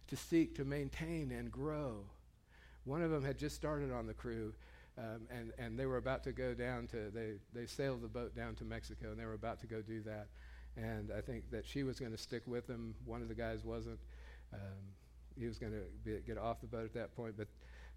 to 0.08 0.16
seek 0.16 0.54
to 0.56 0.64
maintain 0.64 1.30
and 1.30 1.50
grow. 1.50 2.04
One 2.84 3.02
of 3.02 3.10
them 3.10 3.24
had 3.24 3.38
just 3.38 3.56
started 3.56 3.92
on 3.92 4.06
the 4.06 4.14
crew, 4.14 4.54
um, 4.98 5.22
and, 5.30 5.52
and 5.58 5.78
they 5.78 5.86
were 5.86 5.98
about 5.98 6.24
to 6.24 6.32
go 6.32 6.54
down 6.54 6.86
to, 6.88 7.10
they, 7.12 7.34
they 7.52 7.66
sailed 7.66 8.02
the 8.02 8.08
boat 8.08 8.34
down 8.34 8.54
to 8.56 8.64
Mexico, 8.64 9.10
and 9.10 9.20
they 9.20 9.24
were 9.26 9.34
about 9.34 9.60
to 9.60 9.66
go 9.66 9.82
do 9.82 10.00
that. 10.02 10.28
And 10.76 11.10
I 11.16 11.20
think 11.20 11.50
that 11.50 11.66
she 11.66 11.82
was 11.82 11.98
going 11.98 12.12
to 12.12 12.18
stick 12.18 12.42
with 12.46 12.66
them. 12.66 12.94
One 13.04 13.22
of 13.22 13.28
the 13.28 13.34
guys 13.34 13.64
wasn't. 13.64 13.98
Um, 14.52 14.94
he 15.38 15.46
was 15.46 15.58
going 15.58 15.72
to 15.72 16.10
get 16.26 16.38
off 16.38 16.60
the 16.60 16.66
boat 16.66 16.84
at 16.84 16.94
that 16.94 17.14
point, 17.16 17.34
but 17.36 17.48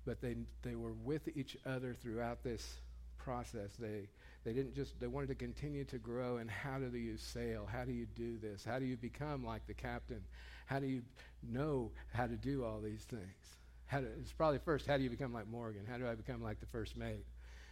but 0.05 0.21
they 0.21 0.35
they 0.61 0.75
were 0.75 0.93
with 0.93 1.27
each 1.35 1.57
other 1.65 1.93
throughout 1.93 2.43
this 2.43 2.81
process. 3.17 3.75
They 3.77 4.09
they 4.43 4.53
didn't 4.53 4.75
just 4.75 4.99
they 4.99 5.07
wanted 5.07 5.27
to 5.27 5.35
continue 5.35 5.83
to 5.85 5.97
grow. 5.97 6.37
And 6.37 6.49
how 6.49 6.79
do 6.79 6.97
you 6.97 7.17
sail? 7.17 7.67
How 7.71 7.83
do 7.85 7.91
you 7.91 8.05
do 8.15 8.37
this? 8.37 8.63
How 8.63 8.79
do 8.79 8.85
you 8.85 8.97
become 8.97 9.43
like 9.45 9.67
the 9.67 9.73
captain? 9.73 10.21
How 10.65 10.79
do 10.79 10.87
you 10.87 11.03
know 11.43 11.91
how 12.13 12.27
to 12.27 12.35
do 12.35 12.63
all 12.63 12.79
these 12.81 13.03
things? 13.03 13.58
How 13.89 14.01
do, 14.01 14.07
it's 14.21 14.31
probably 14.31 14.59
first 14.59 14.85
how 14.85 14.97
do 14.97 15.03
you 15.03 15.09
become 15.09 15.33
like 15.33 15.47
Morgan? 15.47 15.81
How 15.89 15.97
do 15.97 16.07
I 16.07 16.13
become 16.13 16.43
like 16.43 16.59
the 16.59 16.67
first 16.67 16.95
mate? 16.95 17.25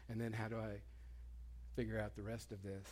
And 0.10 0.20
then 0.20 0.34
how 0.34 0.48
do 0.48 0.58
I 0.58 0.80
figure 1.76 2.00
out 2.00 2.16
the 2.16 2.24
rest 2.24 2.52
of 2.52 2.64
this? 2.64 2.88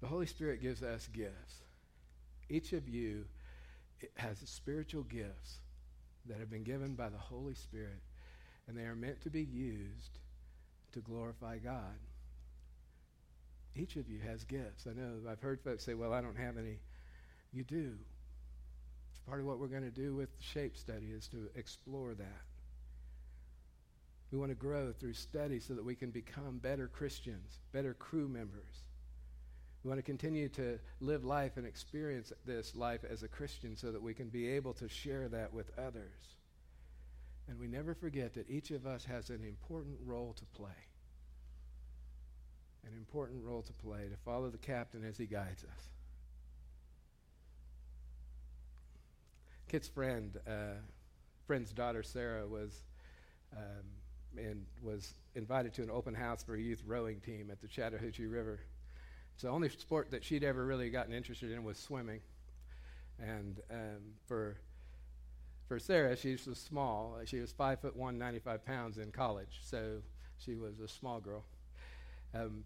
The 0.00 0.06
Holy 0.06 0.26
Spirit 0.26 0.62
gives 0.62 0.84
us 0.84 1.08
gifts. 1.12 1.62
Each 2.48 2.72
of 2.72 2.88
you 2.88 3.24
has 4.14 4.38
spiritual 4.44 5.02
gifts 5.02 5.58
that 6.26 6.38
have 6.38 6.48
been 6.48 6.62
given 6.62 6.94
by 6.94 7.08
the 7.08 7.18
Holy 7.18 7.54
Spirit, 7.54 8.00
and 8.68 8.78
they 8.78 8.84
are 8.84 8.94
meant 8.94 9.20
to 9.22 9.30
be 9.30 9.42
used 9.42 10.20
to 10.92 11.00
glorify 11.00 11.58
God. 11.58 11.98
Each 13.74 13.96
of 13.96 14.08
you 14.08 14.20
has 14.20 14.44
gifts. 14.44 14.86
I 14.86 14.92
know 14.92 15.28
I've 15.28 15.40
heard 15.40 15.60
folks 15.60 15.84
say, 15.84 15.94
well, 15.94 16.12
I 16.12 16.20
don't 16.20 16.38
have 16.38 16.56
any. 16.56 16.78
You 17.52 17.64
do. 17.64 17.94
Part 19.28 19.40
of 19.40 19.46
what 19.46 19.58
we're 19.58 19.66
going 19.66 19.82
to 19.82 19.90
do 19.90 20.14
with 20.14 20.34
the 20.36 20.42
shape 20.42 20.74
study 20.76 21.06
is 21.06 21.28
to 21.28 21.50
explore 21.54 22.14
that. 22.14 22.42
We 24.32 24.38
want 24.38 24.50
to 24.50 24.54
grow 24.54 24.92
through 24.92 25.14
study 25.14 25.60
so 25.60 25.74
that 25.74 25.84
we 25.84 25.94
can 25.94 26.10
become 26.10 26.58
better 26.58 26.88
Christians, 26.88 27.60
better 27.72 27.92
crew 27.92 28.28
members. 28.28 28.84
We 29.84 29.88
want 29.88 29.98
to 29.98 30.02
continue 30.02 30.48
to 30.50 30.78
live 31.00 31.24
life 31.24 31.56
and 31.56 31.66
experience 31.66 32.32
this 32.46 32.74
life 32.74 33.00
as 33.08 33.22
a 33.22 33.28
Christian 33.28 33.76
so 33.76 33.92
that 33.92 34.02
we 34.02 34.14
can 34.14 34.28
be 34.28 34.48
able 34.48 34.72
to 34.74 34.88
share 34.88 35.28
that 35.28 35.52
with 35.52 35.70
others. 35.78 36.36
And 37.48 37.58
we 37.58 37.68
never 37.68 37.94
forget 37.94 38.34
that 38.34 38.48
each 38.50 38.70
of 38.70 38.86
us 38.86 39.04
has 39.04 39.30
an 39.30 39.44
important 39.46 39.96
role 40.06 40.34
to 40.38 40.44
play. 40.58 40.70
An 42.86 42.92
important 42.96 43.44
role 43.44 43.62
to 43.62 43.72
play 43.74 44.08
to 44.08 44.16
follow 44.24 44.48
the 44.48 44.58
captain 44.58 45.04
as 45.04 45.18
he 45.18 45.26
guides 45.26 45.64
us. 45.64 45.97
Kit's 49.68 49.88
friend, 49.88 50.38
uh, 50.46 50.80
friend's 51.46 51.72
daughter 51.72 52.02
Sarah 52.02 52.46
was 52.46 52.84
um, 53.56 53.84
and 54.36 54.66
was 54.82 55.14
invited 55.34 55.74
to 55.74 55.82
an 55.82 55.90
open 55.90 56.14
house 56.14 56.42
for 56.42 56.54
a 56.54 56.60
youth 56.60 56.82
rowing 56.86 57.20
team 57.20 57.50
at 57.50 57.60
the 57.60 57.68
Chattahoochee 57.68 58.26
River. 58.26 58.60
It's 59.34 59.42
the 59.42 59.50
only 59.50 59.68
sport 59.68 60.10
that 60.10 60.24
she'd 60.24 60.42
ever 60.42 60.64
really 60.64 60.90
gotten 60.90 61.12
interested 61.12 61.52
in 61.52 61.64
was 61.64 61.78
swimming. 61.78 62.20
And 63.20 63.60
um, 63.70 64.14
for 64.26 64.56
for 65.68 65.78
Sarah, 65.78 66.16
she 66.16 66.32
was 66.46 66.58
small. 66.58 67.18
She 67.26 67.40
was 67.40 67.52
five 67.52 67.80
foot 67.80 67.94
one, 67.94 68.18
95 68.18 68.64
pounds 68.64 68.96
in 68.96 69.12
college, 69.12 69.60
so 69.62 69.98
she 70.38 70.54
was 70.54 70.80
a 70.80 70.88
small 70.88 71.20
girl. 71.20 71.44
Um, 72.34 72.64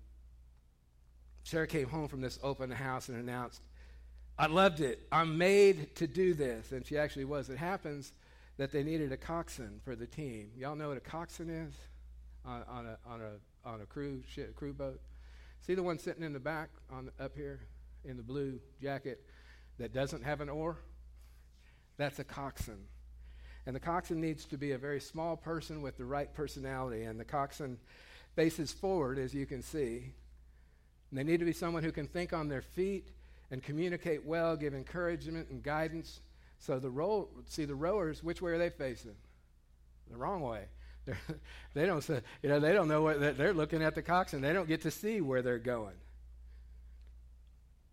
Sarah 1.43 1.67
came 1.67 1.89
home 1.89 2.07
from 2.07 2.21
this 2.21 2.39
open 2.45 2.71
house 2.71 3.09
and 3.09 3.19
announced, 3.19 3.61
I 4.39 4.47
loved 4.47 4.81
it. 4.81 5.07
I'm 5.13 5.39
made 5.39 5.95
to 5.97 6.07
do 6.07 6.35
this. 6.35 6.73
And 6.73 6.87
she 6.87 6.97
actually 6.99 7.25
was. 7.25 7.49
It 7.49 7.59
happens 7.59 8.13
that 8.57 8.73
they 8.73 8.83
needed 8.83 9.13
a 9.13 9.17
coxswain 9.17 9.81
for 9.85 9.95
the 9.95 10.07
team. 10.07 10.51
Y'all 10.57 10.77
know 10.77 10.89
what 10.89 10.97
a 10.97 11.01
coxswain 11.01 11.51
is 11.51 11.75
on, 12.45 12.63
on, 12.69 12.87
a, 12.87 12.99
on, 13.07 13.21
a, 13.21 13.69
on 13.69 13.81
a 13.81 13.87
crew, 13.87 14.23
ship, 14.29 14.55
crew 14.57 14.73
boat? 14.73 15.01
See 15.61 15.75
the 15.75 15.83
one 15.83 15.99
sitting 15.99 16.23
in 16.23 16.33
the 16.33 16.41
back 16.41 16.71
on, 16.91 17.11
up 17.21 17.37
here 17.37 17.61
in 18.05 18.17
the 18.17 18.23
blue 18.23 18.59
jacket 18.81 19.23
that 19.79 19.93
doesn't 19.93 20.25
have 20.25 20.41
an 20.41 20.49
oar? 20.49 20.79
That's 21.97 22.19
a 22.19 22.25
coxswain. 22.25 22.85
And 23.67 23.77
the 23.77 23.81
coxswain 23.81 24.21
needs 24.21 24.45
to 24.47 24.59
be 24.59 24.73
a 24.73 24.79
very 24.79 25.01
small 25.01 25.37
person 25.37 25.83
with 25.83 25.97
the 25.97 26.05
right 26.05 26.33
personality. 26.35 27.05
And 27.05 27.21
the 27.21 27.25
coxswain 27.25 27.79
faces 28.35 28.73
forward, 28.73 29.19
as 29.19 29.35
you 29.35 29.47
can 29.47 29.63
see. 29.63 30.13
And 31.11 31.19
they 31.19 31.23
need 31.23 31.39
to 31.41 31.45
be 31.45 31.53
someone 31.53 31.85
who 31.85 31.93
can 31.93 32.07
think 32.07 32.33
on 32.33 32.49
their 32.49 32.63
feet 32.63 33.09
and 33.53 33.63
communicate 33.63 34.25
well, 34.25 34.57
give 34.57 34.75
encouragement 34.75 35.51
and 35.51 35.63
guidance 35.63 36.21
so 36.59 36.79
the 36.79 36.91
row, 36.91 37.29
see 37.47 37.65
the 37.65 37.75
rowers, 37.75 38.23
which 38.23 38.41
way 38.41 38.53
are 38.53 38.59
they 38.59 38.71
facing? 38.71 39.17
The 40.11 40.17
wrong 40.17 40.41
way. 40.41 40.65
They 41.75 41.87
don't 41.87 42.07
you 42.09 42.49
know, 42.51 42.61
they 42.61 42.73
don't 42.73 42.87
know 42.87 43.03
what 43.03 43.37
they're 43.37 43.55
looking 43.55 43.83
at 43.83 43.95
the 43.95 44.03
coxswain. 44.03 44.43
They 44.43 44.53
don't 44.53 44.69
get 44.69 44.83
to 44.83 44.91
see 44.91 45.21
where 45.21 45.41
they're 45.41 45.59
going. 45.59 45.97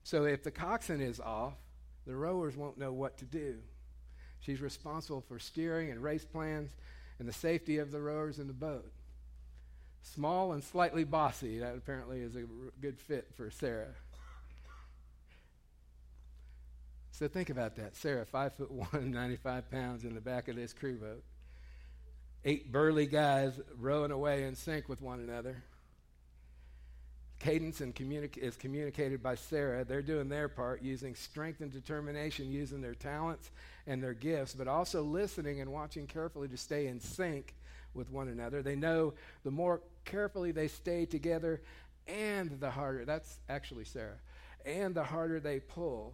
So 0.04 0.25
if 0.25 0.44
the 0.44 0.51
coxswain 0.51 1.01
is 1.01 1.20
off, 1.20 1.54
the 2.06 2.16
rowers 2.16 2.58
won't 2.58 2.78
know 2.78 2.92
what 2.92 3.18
to 3.20 3.25
do. 3.25 3.56
She's 4.42 4.62
responsible 4.62 5.22
for 5.22 5.39
steering 5.39 5.92
and 5.92 6.04
race 6.04 6.25
plans 6.25 6.72
and 7.20 7.28
the 7.28 7.34
safety 7.34 7.78
of 7.78 7.92
the 7.92 8.01
rowers 8.01 8.38
in 8.38 8.48
the 8.48 8.54
boat. 8.54 8.92
Small 10.04 10.51
and 10.51 10.63
slightly 10.63 11.06
bossy. 11.06 11.60
That 11.60 11.75
apparently 11.75 12.20
is 12.20 12.36
a 12.36 12.44
good 12.82 13.00
fit 13.00 13.30
for 13.36 13.50
Sarah. 13.50 13.96
So 17.20 17.28
think 17.28 17.50
about 17.50 17.76
that. 17.76 17.98
Sarah, 17.98 18.26
five 18.26 18.54
foot 18.54 18.72
one, 18.72 19.12
95 19.12 19.70
pounds 19.70 20.06
in 20.06 20.16
the 20.16 20.22
back 20.22 20.48
of 20.48 20.56
this 20.56 20.72
crew 20.72 20.98
boat. 20.98 21.22
Eight 22.46 22.72
burly 22.72 23.08
guys 23.08 23.60
rowing 23.77 24.12
away 24.12 24.46
in 24.46 24.55
sync 24.55 24.88
with 24.88 25.01
one 25.01 25.20
another. 25.20 25.62
Cadence 27.40 27.82
and 27.82 27.94
is 28.38 28.55
communicated 28.55 29.22
by 29.22 29.36
Sarah. 29.36 29.84
They're 29.84 30.01
doing 30.01 30.29
their 30.29 30.48
part, 30.48 30.82
using 30.82 31.14
strength 31.14 31.60
and 31.60 31.70
determination, 31.70 32.53
using 32.53 32.82
their 32.82 32.96
talents 32.96 33.51
and 33.86 34.01
their 34.01 34.14
gifts, 34.14 34.53
but 34.53 34.70
also 34.70 35.03
listening 35.03 35.60
and 35.60 35.74
watching 35.74 36.08
carefully 36.08 36.48
to 36.48 36.58
stay 36.58 36.88
in 36.88 37.01
sync 37.01 37.53
with 37.94 38.10
one 38.10 38.29
another. 38.29 38.62
They 38.62 38.77
know 38.77 39.14
the 39.44 39.51
more 39.51 39.82
carefully 40.05 40.53
they 40.53 40.70
stay 40.70 41.05
together, 41.05 41.62
and 42.08 42.62
the 42.62 42.72
harder, 42.72 43.03
that's 43.03 43.40
actually 43.50 43.84
Sarah, 43.84 44.20
and 44.66 44.96
the 44.96 45.03
harder 45.03 45.42
they 45.42 45.60
pull, 45.60 46.14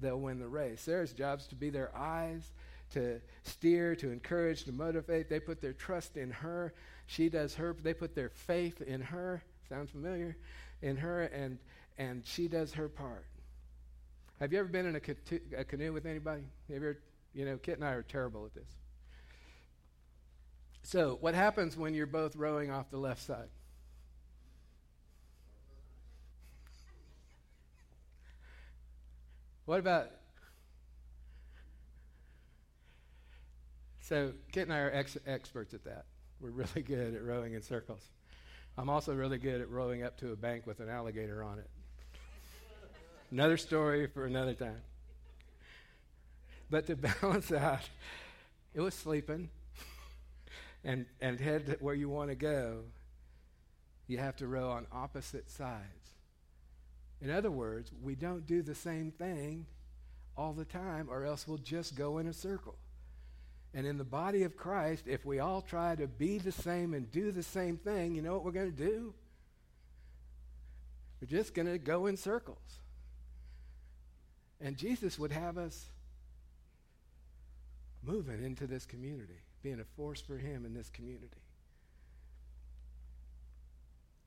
they'll 0.00 0.20
win 0.20 0.38
the 0.38 0.48
race. 0.48 0.80
Sarah's 0.80 1.12
job 1.12 1.40
is 1.40 1.46
to 1.48 1.54
be 1.54 1.70
their 1.70 1.94
eyes, 1.96 2.52
to 2.92 3.20
steer, 3.42 3.94
to 3.96 4.10
encourage, 4.10 4.64
to 4.64 4.72
motivate. 4.72 5.28
They 5.28 5.40
put 5.40 5.60
their 5.60 5.72
trust 5.72 6.16
in 6.16 6.30
her. 6.30 6.72
She 7.06 7.28
does 7.28 7.54
her. 7.56 7.76
They 7.82 7.94
put 7.94 8.14
their 8.14 8.30
faith 8.30 8.80
in 8.80 9.00
her. 9.00 9.42
Sounds 9.68 9.90
familiar? 9.90 10.36
In 10.82 10.96
her, 10.96 11.24
and 11.24 11.58
and 11.98 12.24
she 12.24 12.48
does 12.48 12.72
her 12.74 12.88
part. 12.88 13.26
Have 14.40 14.52
you 14.52 14.60
ever 14.60 14.68
been 14.68 14.86
in 14.86 14.94
a, 14.94 15.00
ca- 15.00 15.40
a 15.56 15.64
canoe 15.64 15.92
with 15.92 16.06
anybody? 16.06 16.42
Have 16.42 16.70
you 16.70 16.76
ever, 16.76 16.98
you 17.34 17.44
know, 17.44 17.56
Kit 17.58 17.74
and 17.74 17.84
I 17.84 17.90
are 17.90 18.02
terrible 18.02 18.46
at 18.46 18.54
this. 18.54 18.68
So, 20.82 21.18
what 21.20 21.34
happens 21.34 21.76
when 21.76 21.92
you're 21.92 22.06
both 22.06 22.36
rowing 22.36 22.70
off 22.70 22.90
the 22.90 22.98
left 22.98 23.20
side? 23.20 23.48
What 29.68 29.80
about? 29.80 30.08
So, 34.00 34.32
Kit 34.50 34.62
and 34.62 34.72
I 34.72 34.78
are 34.78 34.90
ex- 34.90 35.18
experts 35.26 35.74
at 35.74 35.84
that. 35.84 36.06
We're 36.40 36.48
really 36.48 36.80
good 36.80 37.14
at 37.14 37.22
rowing 37.22 37.52
in 37.52 37.60
circles. 37.60 38.00
I'm 38.78 38.88
also 38.88 39.14
really 39.14 39.36
good 39.36 39.60
at 39.60 39.68
rowing 39.68 40.02
up 40.02 40.16
to 40.20 40.32
a 40.32 40.36
bank 40.36 40.66
with 40.66 40.80
an 40.80 40.88
alligator 40.88 41.42
on 41.44 41.58
it. 41.58 41.68
another 43.30 43.58
story 43.58 44.06
for 44.06 44.24
another 44.24 44.54
time. 44.54 44.80
But 46.70 46.86
to 46.86 46.96
balance 47.20 47.52
out, 47.52 47.86
it 48.72 48.80
was 48.80 48.94
sleeping 48.94 49.50
and, 50.82 51.04
and 51.20 51.38
head 51.38 51.76
where 51.80 51.94
you 51.94 52.08
want 52.08 52.30
to 52.30 52.36
go, 52.36 52.84
you 54.06 54.16
have 54.16 54.36
to 54.36 54.46
row 54.46 54.70
on 54.70 54.86
opposite 54.90 55.50
sides. 55.50 55.97
In 57.20 57.30
other 57.30 57.50
words, 57.50 57.90
we 58.02 58.14
don't 58.14 58.46
do 58.46 58.62
the 58.62 58.74
same 58.74 59.10
thing 59.10 59.66
all 60.36 60.52
the 60.52 60.64
time, 60.64 61.08
or 61.10 61.24
else 61.24 61.48
we'll 61.48 61.58
just 61.58 61.96
go 61.96 62.18
in 62.18 62.28
a 62.28 62.32
circle. 62.32 62.76
And 63.74 63.86
in 63.86 63.98
the 63.98 64.04
body 64.04 64.44
of 64.44 64.56
Christ, 64.56 65.04
if 65.06 65.26
we 65.26 65.40
all 65.40 65.60
try 65.60 65.94
to 65.96 66.06
be 66.06 66.38
the 66.38 66.52
same 66.52 66.94
and 66.94 67.10
do 67.10 67.32
the 67.32 67.42
same 67.42 67.76
thing, 67.76 68.14
you 68.14 68.22
know 68.22 68.32
what 68.32 68.44
we're 68.44 68.52
going 68.52 68.72
to 68.72 68.84
do? 68.84 69.12
We're 71.20 71.28
just 71.28 71.54
going 71.54 71.66
to 71.66 71.78
go 71.78 72.06
in 72.06 72.16
circles. 72.16 72.58
And 74.60 74.76
Jesus 74.76 75.18
would 75.18 75.32
have 75.32 75.58
us 75.58 75.86
moving 78.02 78.44
into 78.44 78.66
this 78.66 78.86
community, 78.86 79.40
being 79.62 79.80
a 79.80 79.84
force 79.96 80.20
for 80.20 80.36
Him 80.36 80.64
in 80.64 80.74
this 80.74 80.88
community. 80.88 81.42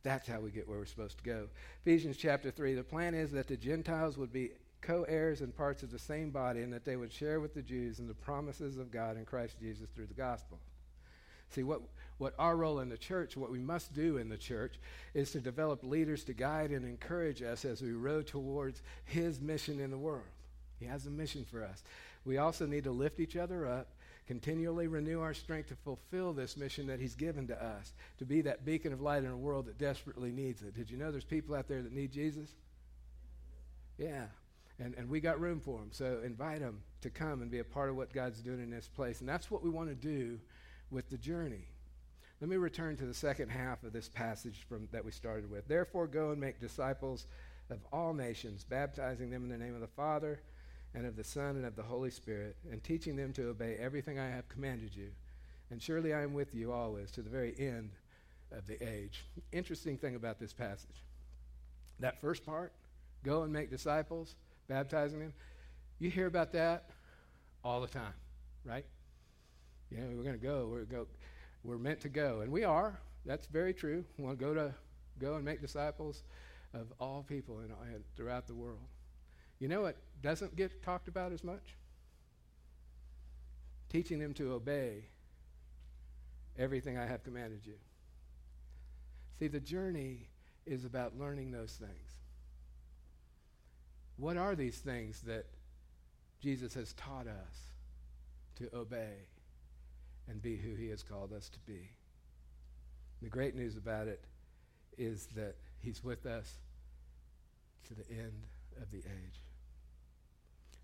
That's 0.03 0.27
how 0.27 0.39
we 0.39 0.51
get 0.51 0.67
where 0.67 0.79
we're 0.79 0.85
supposed 0.85 1.17
to 1.19 1.23
go. 1.23 1.47
Ephesians 1.85 2.17
chapter 2.17 2.51
3 2.51 2.73
the 2.73 2.83
plan 2.83 3.13
is 3.13 3.31
that 3.31 3.47
the 3.47 3.57
Gentiles 3.57 4.17
would 4.17 4.33
be 4.33 4.51
co 4.81 5.03
heirs 5.03 5.41
and 5.41 5.55
parts 5.55 5.83
of 5.83 5.91
the 5.91 5.99
same 5.99 6.31
body, 6.31 6.61
and 6.61 6.73
that 6.73 6.85
they 6.85 6.95
would 6.95 7.13
share 7.13 7.39
with 7.39 7.53
the 7.53 7.61
Jews 7.61 7.99
in 7.99 8.07
the 8.07 8.13
promises 8.13 8.77
of 8.77 8.91
God 8.91 9.17
in 9.17 9.25
Christ 9.25 9.59
Jesus 9.59 9.87
through 9.95 10.07
the 10.07 10.13
gospel. 10.13 10.57
See, 11.49 11.63
what, 11.63 11.81
what 12.17 12.33
our 12.39 12.55
role 12.55 12.79
in 12.79 12.89
the 12.89 12.97
church, 12.97 13.35
what 13.35 13.51
we 13.51 13.59
must 13.59 13.93
do 13.93 14.17
in 14.17 14.29
the 14.29 14.37
church, 14.37 14.79
is 15.13 15.31
to 15.31 15.39
develop 15.39 15.83
leaders 15.83 16.23
to 16.25 16.33
guide 16.33 16.71
and 16.71 16.85
encourage 16.85 17.41
us 17.41 17.65
as 17.65 17.81
we 17.81 17.91
row 17.91 18.21
towards 18.21 18.81
His 19.05 19.41
mission 19.41 19.79
in 19.79 19.91
the 19.91 19.97
world. 19.97 20.23
He 20.79 20.85
has 20.85 21.05
a 21.05 21.11
mission 21.11 21.45
for 21.45 21.63
us. 21.63 21.83
We 22.25 22.37
also 22.37 22.65
need 22.65 22.85
to 22.85 22.91
lift 22.91 23.19
each 23.19 23.35
other 23.35 23.67
up 23.67 23.89
continually 24.27 24.87
renew 24.87 25.21
our 25.21 25.33
strength 25.33 25.69
to 25.69 25.75
fulfill 25.75 26.33
this 26.33 26.55
mission 26.55 26.87
that 26.87 26.99
He's 26.99 27.15
given 27.15 27.47
to 27.47 27.63
us, 27.63 27.93
to 28.19 28.25
be 28.25 28.41
that 28.41 28.65
beacon 28.65 28.93
of 28.93 29.01
light 29.01 29.23
in 29.23 29.31
a 29.31 29.37
world 29.37 29.65
that 29.65 29.77
desperately 29.77 30.31
needs 30.31 30.61
it. 30.61 30.73
Did 30.73 30.89
you 30.89 30.97
know 30.97 31.11
there's 31.11 31.23
people 31.23 31.55
out 31.55 31.67
there 31.67 31.81
that 31.81 31.93
need 31.93 32.11
Jesus? 32.11 32.49
Yeah. 33.97 34.25
And, 34.79 34.95
and 34.95 35.09
we 35.09 35.19
got 35.19 35.39
room 35.39 35.59
for 35.59 35.79
them. 35.79 35.89
So 35.91 36.21
invite 36.25 36.59
them 36.59 36.81
to 37.01 37.09
come 37.09 37.41
and 37.41 37.51
be 37.51 37.59
a 37.59 37.63
part 37.63 37.89
of 37.89 37.95
what 37.95 38.13
God's 38.13 38.39
doing 38.39 38.61
in 38.61 38.71
this 38.71 38.87
place. 38.87 39.19
And 39.19 39.29
that's 39.29 39.51
what 39.51 39.63
we 39.63 39.69
want 39.69 39.89
to 39.89 39.95
do 39.95 40.39
with 40.89 41.09
the 41.09 41.17
journey. 41.17 41.67
Let 42.39 42.49
me 42.49 42.57
return 42.57 42.97
to 42.97 43.05
the 43.05 43.13
second 43.13 43.49
half 43.49 43.83
of 43.83 43.93
this 43.93 44.09
passage 44.09 44.65
from, 44.67 44.87
that 44.91 45.05
we 45.05 45.11
started 45.11 45.51
with. 45.51 45.67
Therefore, 45.67 46.07
go 46.07 46.31
and 46.31 46.41
make 46.41 46.59
disciples 46.59 47.27
of 47.69 47.79
all 47.93 48.13
nations, 48.13 48.63
baptizing 48.63 49.29
them 49.29 49.43
in 49.43 49.49
the 49.49 49.63
name 49.63 49.75
of 49.75 49.81
the 49.81 49.87
Father 49.87 50.41
and 50.93 51.05
of 51.05 51.15
the 51.15 51.23
Son 51.23 51.55
and 51.55 51.65
of 51.65 51.75
the 51.75 51.83
Holy 51.83 52.11
Spirit, 52.11 52.55
and 52.71 52.83
teaching 52.83 53.15
them 53.15 53.33
to 53.33 53.49
obey 53.49 53.77
everything 53.79 54.19
I 54.19 54.29
have 54.29 54.49
commanded 54.49 54.95
you. 54.95 55.09
And 55.69 55.81
surely 55.81 56.13
I 56.13 56.21
am 56.21 56.33
with 56.33 56.53
you 56.53 56.71
always 56.71 57.11
to 57.11 57.21
the 57.21 57.29
very 57.29 57.55
end 57.57 57.91
of 58.51 58.67
the 58.67 58.81
age. 58.85 59.23
Interesting 59.51 59.97
thing 59.97 60.15
about 60.15 60.39
this 60.39 60.51
passage. 60.51 61.05
That 61.99 62.19
first 62.19 62.45
part, 62.45 62.73
go 63.23 63.43
and 63.43 63.53
make 63.53 63.69
disciples, 63.69 64.35
baptizing 64.67 65.19
them, 65.19 65.33
you 65.99 66.09
hear 66.09 66.25
about 66.25 66.51
that 66.53 66.89
all 67.63 67.79
the 67.79 67.87
time, 67.87 68.13
right? 68.65 68.85
You 69.91 69.97
know, 69.97 70.07
we're 70.15 70.23
going 70.23 70.39
to 70.39 70.43
go. 70.43 70.67
We're 70.71 70.83
go. 70.83 71.07
We're 71.63 71.77
meant 71.77 72.01
to 72.01 72.09
go, 72.09 72.41
and 72.41 72.51
we 72.51 72.63
are. 72.63 72.99
That's 73.25 73.45
very 73.45 73.73
true. 73.73 74.03
We 74.17 74.23
want 74.23 74.39
to 74.39 74.45
go 74.45 74.53
to 74.55 74.73
go 75.19 75.35
and 75.35 75.45
make 75.45 75.61
disciples 75.61 76.23
of 76.73 76.87
all 76.99 77.23
people 77.27 77.59
in, 77.59 77.65
in, 77.93 78.03
throughout 78.15 78.47
the 78.47 78.55
world. 78.55 78.79
You 79.61 79.67
know 79.67 79.81
what 79.81 79.95
doesn't 80.23 80.55
get 80.55 80.81
talked 80.81 81.07
about 81.07 81.31
as 81.31 81.43
much? 81.43 81.75
Teaching 83.89 84.17
them 84.17 84.33
to 84.33 84.53
obey 84.53 85.03
everything 86.57 86.97
I 86.97 87.05
have 87.05 87.23
commanded 87.23 87.61
you. 87.63 87.75
See, 89.37 89.47
the 89.47 89.59
journey 89.59 90.29
is 90.65 90.83
about 90.83 91.15
learning 91.15 91.51
those 91.51 91.73
things. 91.73 92.09
What 94.17 94.35
are 94.35 94.55
these 94.55 94.79
things 94.79 95.21
that 95.21 95.45
Jesus 96.41 96.73
has 96.73 96.93
taught 96.93 97.27
us 97.27 97.55
to 98.55 98.75
obey 98.75 99.13
and 100.27 100.41
be 100.41 100.57
who 100.57 100.73
he 100.73 100.89
has 100.89 101.03
called 101.03 101.33
us 101.33 101.49
to 101.49 101.59
be? 101.59 101.91
The 103.21 103.29
great 103.29 103.55
news 103.55 103.77
about 103.77 104.07
it 104.07 104.23
is 104.97 105.27
that 105.35 105.55
he's 105.77 106.03
with 106.03 106.25
us 106.25 106.55
to 107.87 107.93
the 107.93 108.09
end 108.09 108.47
of 108.81 108.89
the 108.89 108.99
age. 108.99 109.50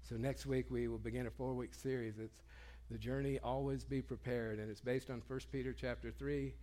So 0.07 0.15
next 0.15 0.45
week 0.45 0.67
we 0.69 0.87
will 0.87 0.99
begin 0.99 1.27
a 1.27 1.29
four-week 1.29 1.73
series. 1.75 2.17
It's 2.17 2.41
the 2.89 2.97
journey 2.97 3.39
always 3.43 3.83
be 3.83 4.01
prepared 4.01 4.57
and 4.57 4.71
it's 4.71 4.79
based 4.79 5.09
on 5.09 5.21
1 5.27 5.39
Peter 5.51 5.73
chapter 5.73 6.11
3 6.11 6.53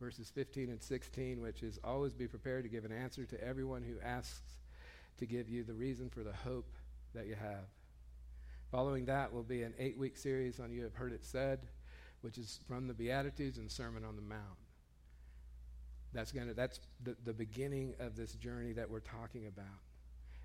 verses 0.00 0.32
15 0.34 0.70
and 0.70 0.82
16 0.82 1.42
which 1.42 1.62
is 1.62 1.78
always 1.84 2.14
be 2.14 2.26
prepared 2.26 2.64
to 2.64 2.70
give 2.70 2.86
an 2.86 2.92
answer 2.92 3.26
to 3.26 3.44
everyone 3.44 3.82
who 3.82 4.00
asks 4.02 4.54
to 5.18 5.26
give 5.26 5.50
you 5.50 5.64
the 5.64 5.74
reason 5.74 6.08
for 6.08 6.22
the 6.22 6.32
hope 6.32 6.72
that 7.14 7.26
you 7.26 7.34
have. 7.34 7.66
Following 8.70 9.04
that 9.04 9.30
will 9.30 9.42
be 9.42 9.64
an 9.64 9.74
8-week 9.78 10.16
series 10.16 10.58
on 10.58 10.72
you 10.72 10.82
have 10.82 10.94
heard 10.94 11.12
it 11.12 11.24
said 11.24 11.60
which 12.22 12.38
is 12.38 12.60
from 12.66 12.86
the 12.86 12.94
beatitudes 12.94 13.58
and 13.58 13.70
sermon 13.70 14.02
on 14.02 14.16
the 14.16 14.22
mount. 14.22 14.40
That's 16.14 16.32
going 16.32 16.48
to 16.48 16.54
that's 16.54 16.80
the, 17.02 17.14
the 17.22 17.34
beginning 17.34 17.96
of 18.00 18.16
this 18.16 18.32
journey 18.32 18.72
that 18.72 18.88
we're 18.88 19.00
talking 19.00 19.46
about. 19.46 19.83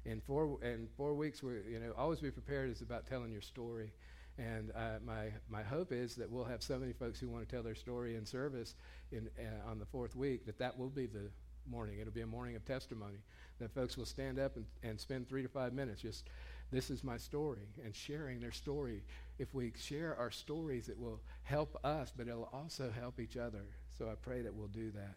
In 0.09 0.21
four 0.21 0.57
in 0.63 0.87
four 0.97 1.13
weeks, 1.13 1.43
we 1.43 1.51
you 1.69 1.79
know 1.79 1.93
always 1.95 2.19
be 2.19 2.31
prepared 2.31 2.71
is 2.71 2.81
about 2.81 3.05
telling 3.05 3.31
your 3.31 3.41
story, 3.41 3.91
and 4.39 4.71
uh, 4.75 4.97
my 5.05 5.27
my 5.47 5.61
hope 5.61 5.91
is 5.91 6.15
that 6.15 6.27
we'll 6.31 6.45
have 6.45 6.63
so 6.63 6.79
many 6.79 6.93
folks 6.93 7.19
who 7.19 7.29
want 7.29 7.47
to 7.47 7.55
tell 7.55 7.61
their 7.61 7.75
story 7.75 8.15
in 8.15 8.25
service 8.25 8.73
in 9.11 9.29
uh, 9.37 9.69
on 9.69 9.77
the 9.77 9.85
fourth 9.85 10.15
week 10.15 10.47
that 10.47 10.57
that 10.57 10.75
will 10.75 10.89
be 10.89 11.05
the 11.05 11.29
morning. 11.69 11.99
It'll 11.99 12.11
be 12.11 12.21
a 12.21 12.27
morning 12.27 12.55
of 12.55 12.65
testimony 12.65 13.19
that 13.59 13.71
folks 13.71 13.97
will 13.97 14.05
stand 14.05 14.39
up 14.39 14.55
and, 14.55 14.65
and 14.81 14.99
spend 14.99 15.29
three 15.29 15.43
to 15.43 15.47
five 15.47 15.73
minutes 15.73 16.01
just 16.01 16.27
this 16.71 16.89
is 16.89 17.03
my 17.03 17.17
story 17.17 17.67
and 17.85 17.95
sharing 17.95 18.39
their 18.39 18.51
story. 18.51 19.03
If 19.37 19.53
we 19.53 19.73
share 19.77 20.15
our 20.17 20.31
stories, 20.31 20.89
it 20.89 20.97
will 20.97 21.21
help 21.43 21.77
us, 21.83 22.11
but 22.17 22.27
it'll 22.27 22.49
also 22.51 22.91
help 22.91 23.19
each 23.19 23.37
other. 23.37 23.65
So 23.95 24.07
I 24.09 24.15
pray 24.15 24.41
that 24.41 24.55
we'll 24.55 24.67
do 24.69 24.89
that. 24.91 25.15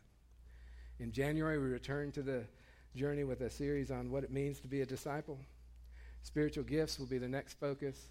In 0.99 1.13
January, 1.13 1.59
we 1.59 1.69
return 1.69 2.13
to 2.13 2.23
the 2.23 2.45
journey 2.95 3.25
with 3.25 3.41
a 3.41 3.51
series 3.51 3.91
on 3.91 4.11
what 4.11 4.25
it 4.25 4.31
means 4.31 4.61
to 4.61 4.69
be 4.69 4.83
a 4.83 4.87
disciple. 4.87 5.39
Spiritual 6.23 6.65
gifts 6.65 6.99
will 6.99 7.07
be 7.07 7.19
the 7.19 7.29
next 7.29 7.59
focus. 7.59 8.09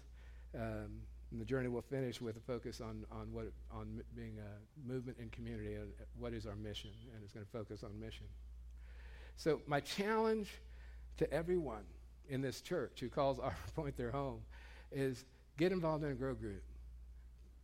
Um, 0.54 1.02
and 1.30 1.40
the 1.40 1.44
journey 1.44 1.68
will 1.68 1.82
finish 1.82 2.20
with 2.20 2.36
a 2.36 2.40
focus 2.40 2.80
on, 2.80 3.04
on, 3.10 3.32
what, 3.32 3.46
on 3.72 4.02
being 4.14 4.36
a 4.38 4.88
movement 4.88 5.16
and 5.18 5.32
community 5.32 5.74
and 5.74 5.90
what 6.18 6.34
is 6.34 6.46
our 6.46 6.54
mission. 6.56 6.90
And 7.14 7.24
it's 7.24 7.32
going 7.32 7.46
to 7.46 7.52
focus 7.52 7.82
on 7.82 7.98
mission. 7.98 8.26
So, 9.36 9.62
my 9.66 9.80
challenge 9.80 10.50
to 11.16 11.32
everyone 11.32 11.84
in 12.28 12.42
this 12.42 12.60
church 12.60 13.00
who 13.00 13.08
calls 13.08 13.38
Arbor 13.42 13.56
Point 13.74 13.96
their 13.96 14.10
home 14.10 14.40
is 14.90 15.24
get 15.56 15.72
involved 15.72 16.04
in 16.04 16.10
a 16.10 16.14
grow 16.14 16.34
group. 16.34 16.62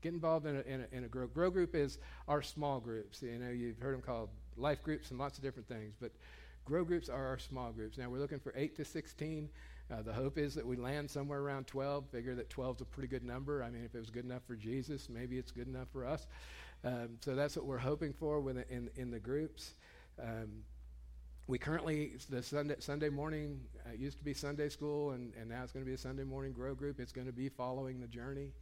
Get 0.01 0.15
involved 0.15 0.47
in 0.47 0.57
a, 0.57 0.61
in 0.61 0.87
a, 0.91 0.97
in 0.97 1.05
a 1.05 1.09
grow. 1.09 1.27
Grow 1.27 1.51
group 1.51 1.75
is 1.75 1.99
our 2.27 2.41
small 2.41 2.81
groups. 2.81 3.21
You 3.21 3.39
know, 3.39 3.51
you've 3.51 3.81
heard 3.81 3.95
them 3.95 4.03
called 4.03 4.31
life 4.57 4.83
groups 4.83 5.11
and 5.11 5.19
lots 5.19 5.37
of 5.37 5.45
different 5.45 5.69
things. 5.69 5.95
But 6.01 6.13
grow 6.69 6.85
groups 6.85 7.09
are 7.09 7.27
our 7.27 7.39
small 7.39 7.73
groups. 7.73 7.97
Now 7.97 8.11
we're 8.11 8.19
looking 8.19 8.39
for 8.39 8.53
8 8.55 8.77
to 8.77 8.85
16. 8.85 9.49
Uh, 9.91 10.03
the 10.03 10.13
hope 10.13 10.37
is 10.37 10.55
that 10.55 10.67
we 10.67 10.77
land 10.77 11.11
somewhere 11.11 11.41
around 11.41 11.67
12. 11.67 12.11
Figure 12.11 12.35
that 12.35 12.51
12 12.51 12.77
is 12.77 12.83
a 12.83 12.85
pretty 12.85 13.09
good 13.09 13.25
number. 13.25 13.63
I 13.63 13.71
mean, 13.71 13.85
if 13.85 13.95
it 13.95 13.99
was 13.99 14.11
good 14.11 14.27
enough 14.27 14.43
for 14.47 14.55
Jesus, 14.55 15.09
maybe 15.09 15.39
it's 15.39 15.51
good 15.51 15.67
enough 15.67 15.89
for 15.91 16.05
us. 16.05 16.27
Um, 16.85 17.17
so 17.23 17.35
that's 17.35 17.57
what 17.57 17.65
we're 17.65 17.79
hoping 17.79 18.13
for 18.13 18.39
in, 18.51 18.91
in 18.97 19.11
the 19.11 19.19
groups. 19.19 19.73
Um, 20.23 20.63
we 21.47 21.57
currently, 21.57 22.13
the 22.29 22.43
Sunday, 22.43 22.77
Sunday 22.81 23.09
morning, 23.09 23.61
uh, 23.87 23.95
used 23.97 24.19
to 24.19 24.25
be 24.25 24.35
Sunday 24.35 24.69
school, 24.69 25.13
and, 25.13 25.33
and 25.41 25.49
now 25.49 25.63
it's 25.63 25.73
going 25.73 25.87
to 25.87 25.89
be 25.89 25.95
a 25.95 25.99
Sunday 25.99 26.25
morning 26.25 26.53
grow 26.53 26.75
group. 26.75 27.01
It's 27.01 27.13
going 27.13 27.27
to 27.27 27.33
be 27.33 27.49
following 27.49 27.99
the 27.99 28.09
journey. 28.09 28.53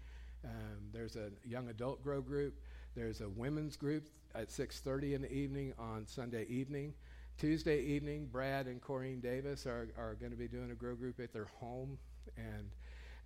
Um, 0.45 0.79
there's 0.93 1.17
a 1.17 1.31
young 1.45 1.69
adult 1.71 2.05
grow 2.05 2.21
group. 2.21 2.55
There's 2.95 3.21
a 3.21 3.29
women's 3.29 3.77
group 3.77 4.09
at 4.37 4.49
6.30 4.51 5.15
in 5.15 5.23
the 5.23 5.33
evening 5.33 5.73
on 5.77 6.07
Sunday 6.07 6.47
evening. 6.49 6.95
Tuesday 7.39 7.83
evening, 7.83 8.29
Brad 8.33 8.67
and 8.67 8.81
Corrine 8.81 9.21
Davis 9.21 9.67
are, 9.67 9.89
are 9.99 10.15
going 10.15 10.33
to 10.33 10.39
be 10.39 10.49
doing 10.49 10.71
a 10.71 10.75
grow 10.75 10.95
group 10.95 11.21
at 11.21 11.35
their 11.35 11.49
home. 11.61 11.99
And 12.39 12.71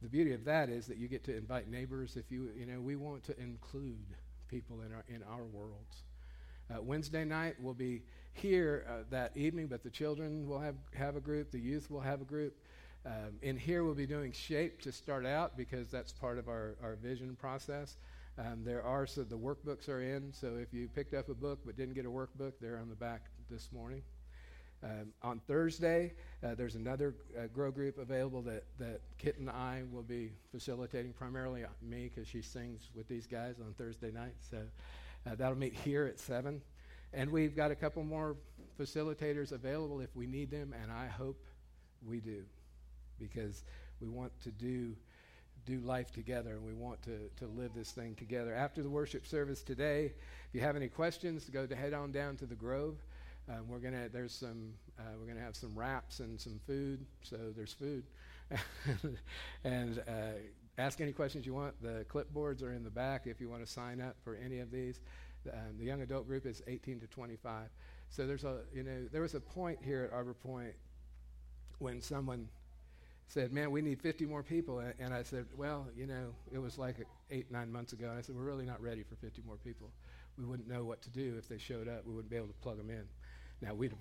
the 0.02 0.08
beauty 0.08 0.32
of 0.32 0.44
that 0.46 0.68
is 0.68 0.86
that 0.88 0.96
you 0.96 1.06
get 1.06 1.22
to 1.24 1.36
invite 1.36 1.70
neighbors. 1.70 2.16
If 2.16 2.24
you, 2.28 2.48
you 2.56 2.66
know, 2.66 2.80
we 2.80 2.96
want 2.96 3.22
to 3.24 3.38
include 3.38 4.04
people 4.48 4.80
in 4.80 4.92
our, 4.92 5.04
in 5.08 5.22
our 5.30 5.44
worlds. 5.44 6.02
Uh, 6.68 6.82
Wednesday 6.82 7.24
night, 7.24 7.54
we'll 7.60 7.72
be 7.72 8.02
here 8.32 8.84
uh, 8.88 9.04
that 9.10 9.36
evening, 9.36 9.68
but 9.68 9.84
the 9.84 9.90
children 9.90 10.48
will 10.48 10.58
have, 10.58 10.74
have 10.92 11.14
a 11.14 11.20
group, 11.20 11.52
the 11.52 11.58
youth 11.60 11.88
will 11.88 12.00
have 12.00 12.20
a 12.20 12.24
group. 12.24 12.56
Um, 13.06 13.38
in 13.42 13.56
here, 13.56 13.84
we'll 13.84 13.94
be 13.94 14.06
doing 14.06 14.32
shape 14.32 14.82
to 14.82 14.92
start 14.92 15.24
out 15.24 15.56
because 15.56 15.88
that's 15.88 16.12
part 16.12 16.36
of 16.36 16.48
our, 16.48 16.74
our 16.82 16.96
vision 16.96 17.36
process. 17.36 17.96
Um, 18.40 18.64
there 18.64 18.82
are, 18.82 19.06
so 19.06 19.22
the 19.22 19.36
workbooks 19.36 19.86
are 19.90 20.00
in, 20.00 20.32
so 20.32 20.56
if 20.56 20.72
you 20.72 20.88
picked 20.88 21.12
up 21.12 21.28
a 21.28 21.34
book 21.34 21.58
but 21.66 21.76
didn't 21.76 21.92
get 21.92 22.06
a 22.06 22.10
workbook, 22.10 22.52
they're 22.58 22.78
on 22.78 22.88
the 22.88 22.94
back 22.94 23.26
this 23.50 23.68
morning. 23.70 24.02
Um, 24.82 25.12
on 25.22 25.40
Thursday, 25.46 26.14
uh, 26.42 26.54
there's 26.54 26.74
another 26.74 27.14
uh, 27.38 27.48
grow 27.52 27.70
group 27.70 27.98
available 27.98 28.40
that, 28.42 28.64
that 28.78 29.02
Kit 29.18 29.36
and 29.38 29.50
I 29.50 29.82
will 29.92 30.02
be 30.02 30.30
facilitating, 30.52 31.12
primarily 31.12 31.64
me 31.82 32.08
because 32.08 32.26
she 32.26 32.40
sings 32.40 32.88
with 32.94 33.06
these 33.08 33.26
guys 33.26 33.56
on 33.60 33.74
Thursday 33.74 34.10
night. 34.10 34.36
So 34.50 34.56
uh, 35.26 35.34
that'll 35.34 35.58
meet 35.58 35.74
here 35.74 36.06
at 36.06 36.18
7. 36.18 36.62
And 37.12 37.30
we've 37.30 37.54
got 37.54 37.70
a 37.70 37.74
couple 37.74 38.02
more 38.04 38.36
facilitators 38.80 39.52
available 39.52 40.00
if 40.00 40.16
we 40.16 40.26
need 40.26 40.50
them, 40.50 40.74
and 40.82 40.90
I 40.90 41.08
hope 41.08 41.44
we 42.08 42.20
do 42.20 42.44
because 43.18 43.64
we 44.00 44.08
want 44.08 44.32
to 44.44 44.50
do 44.50 44.96
do 45.66 45.80
life 45.80 46.12
together 46.12 46.50
and 46.50 46.64
we 46.64 46.72
want 46.72 47.02
to, 47.02 47.30
to 47.36 47.46
live 47.46 47.72
this 47.74 47.92
thing 47.92 48.14
together. 48.14 48.54
After 48.54 48.82
the 48.82 48.90
worship 48.90 49.26
service 49.26 49.62
today, 49.62 50.06
if 50.48 50.54
you 50.54 50.60
have 50.60 50.76
any 50.76 50.88
questions, 50.88 51.48
go 51.50 51.66
to 51.66 51.76
head 51.76 51.92
on 51.94 52.12
down 52.12 52.36
to 52.36 52.46
the 52.46 52.54
Grove. 52.54 52.96
Um, 53.48 53.68
we're 53.68 53.78
gonna 53.78 54.08
there's 54.08 54.32
some 54.32 54.74
uh, 54.98 55.02
we're 55.18 55.26
gonna 55.26 55.44
have 55.44 55.56
some 55.56 55.74
wraps 55.74 56.20
and 56.20 56.40
some 56.40 56.60
food, 56.66 57.04
so 57.22 57.36
there's 57.56 57.72
food. 57.72 58.04
and 59.64 60.02
uh, 60.06 60.38
ask 60.78 61.00
any 61.00 61.12
questions 61.12 61.46
you 61.46 61.54
want. 61.54 61.80
The 61.82 62.04
clipboards 62.08 62.62
are 62.62 62.72
in 62.72 62.84
the 62.84 62.90
back 62.90 63.26
if 63.26 63.40
you 63.40 63.48
want 63.48 63.64
to 63.64 63.70
sign 63.70 64.00
up 64.00 64.16
for 64.22 64.36
any 64.36 64.60
of 64.60 64.70
these. 64.70 65.00
Um, 65.52 65.78
the 65.78 65.84
young 65.84 66.02
adult 66.02 66.26
group 66.26 66.46
is 66.46 66.62
18 66.66 67.00
to 67.00 67.06
25. 67.06 67.68
So 68.10 68.26
there's 68.26 68.44
a 68.44 68.60
you 68.74 68.82
know 68.82 69.06
there 69.12 69.22
was 69.22 69.34
a 69.34 69.40
point 69.40 69.78
here 69.82 70.04
at 70.04 70.12
Arbor 70.12 70.34
Point 70.34 70.74
when 71.78 72.00
someone 72.00 72.48
said, 73.30 73.52
Man, 73.52 73.70
we 73.70 73.80
need 73.80 74.00
50 74.00 74.26
more 74.26 74.42
people. 74.42 74.82
And 74.98 75.14
I 75.14 75.22
said, 75.22 75.46
Well, 75.56 75.86
you 75.96 76.06
know, 76.06 76.34
it 76.52 76.58
was 76.58 76.78
like 76.78 76.96
eight, 77.30 77.50
nine 77.50 77.70
months 77.70 77.92
ago. 77.92 78.08
And 78.08 78.18
I 78.18 78.22
said, 78.22 78.36
We're 78.36 78.42
really 78.42 78.66
not 78.66 78.82
ready 78.82 79.02
for 79.02 79.14
50 79.16 79.42
more 79.46 79.56
people. 79.56 79.90
We 80.36 80.44
wouldn't 80.44 80.68
know 80.68 80.84
what 80.84 81.00
to 81.02 81.10
do 81.10 81.36
if 81.38 81.48
they 81.48 81.58
showed 81.58 81.88
up. 81.88 82.04
We 82.04 82.12
wouldn't 82.12 82.30
be 82.30 82.36
able 82.36 82.48
to 82.48 82.54
plug 82.54 82.76
them 82.76 82.90
in. 82.90 83.04
Now, 83.62 83.74
we'd 83.74 83.92
have, 83.92 84.00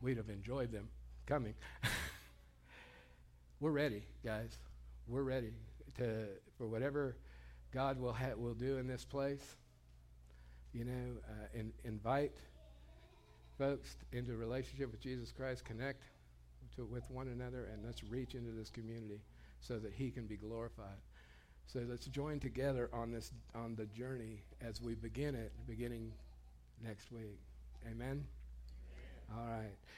we'd 0.00 0.16
have 0.16 0.28
enjoyed 0.28 0.70
them 0.70 0.88
coming. 1.26 1.54
We're 3.60 3.72
ready, 3.72 4.02
guys. 4.24 4.58
We're 5.08 5.22
ready 5.22 5.52
to, 5.98 6.26
for 6.56 6.66
whatever 6.66 7.16
God 7.72 7.98
will, 7.98 8.12
ha- 8.12 8.34
will 8.36 8.54
do 8.54 8.76
in 8.78 8.86
this 8.86 9.04
place. 9.04 9.56
You 10.72 10.84
know, 10.84 11.16
uh, 11.28 11.58
in, 11.58 11.72
invite 11.84 12.32
folks 13.58 13.96
into 14.12 14.32
a 14.32 14.36
relationship 14.36 14.90
with 14.90 15.00
Jesus 15.00 15.32
Christ, 15.32 15.64
connect 15.64 16.02
to, 16.76 16.84
with 16.84 17.10
one 17.10 17.28
another 17.28 17.68
and 17.72 17.84
let's 17.84 18.04
reach 18.04 18.34
into 18.34 18.50
this 18.50 18.70
community 18.70 19.20
so 19.60 19.78
that 19.78 19.92
he 19.92 20.10
can 20.10 20.26
be 20.26 20.36
glorified. 20.36 20.98
So 21.66 21.80
let's 21.88 22.06
join 22.06 22.38
together 22.38 22.88
on 22.92 23.10
this 23.10 23.32
on 23.54 23.74
the 23.74 23.86
journey 23.86 24.42
as 24.60 24.80
we 24.80 24.94
begin 24.94 25.34
it 25.34 25.52
beginning 25.66 26.12
next 26.82 27.10
week. 27.10 27.40
Amen. 27.84 28.24
Amen. 29.28 29.36
All 29.36 29.46
right. 29.46 29.76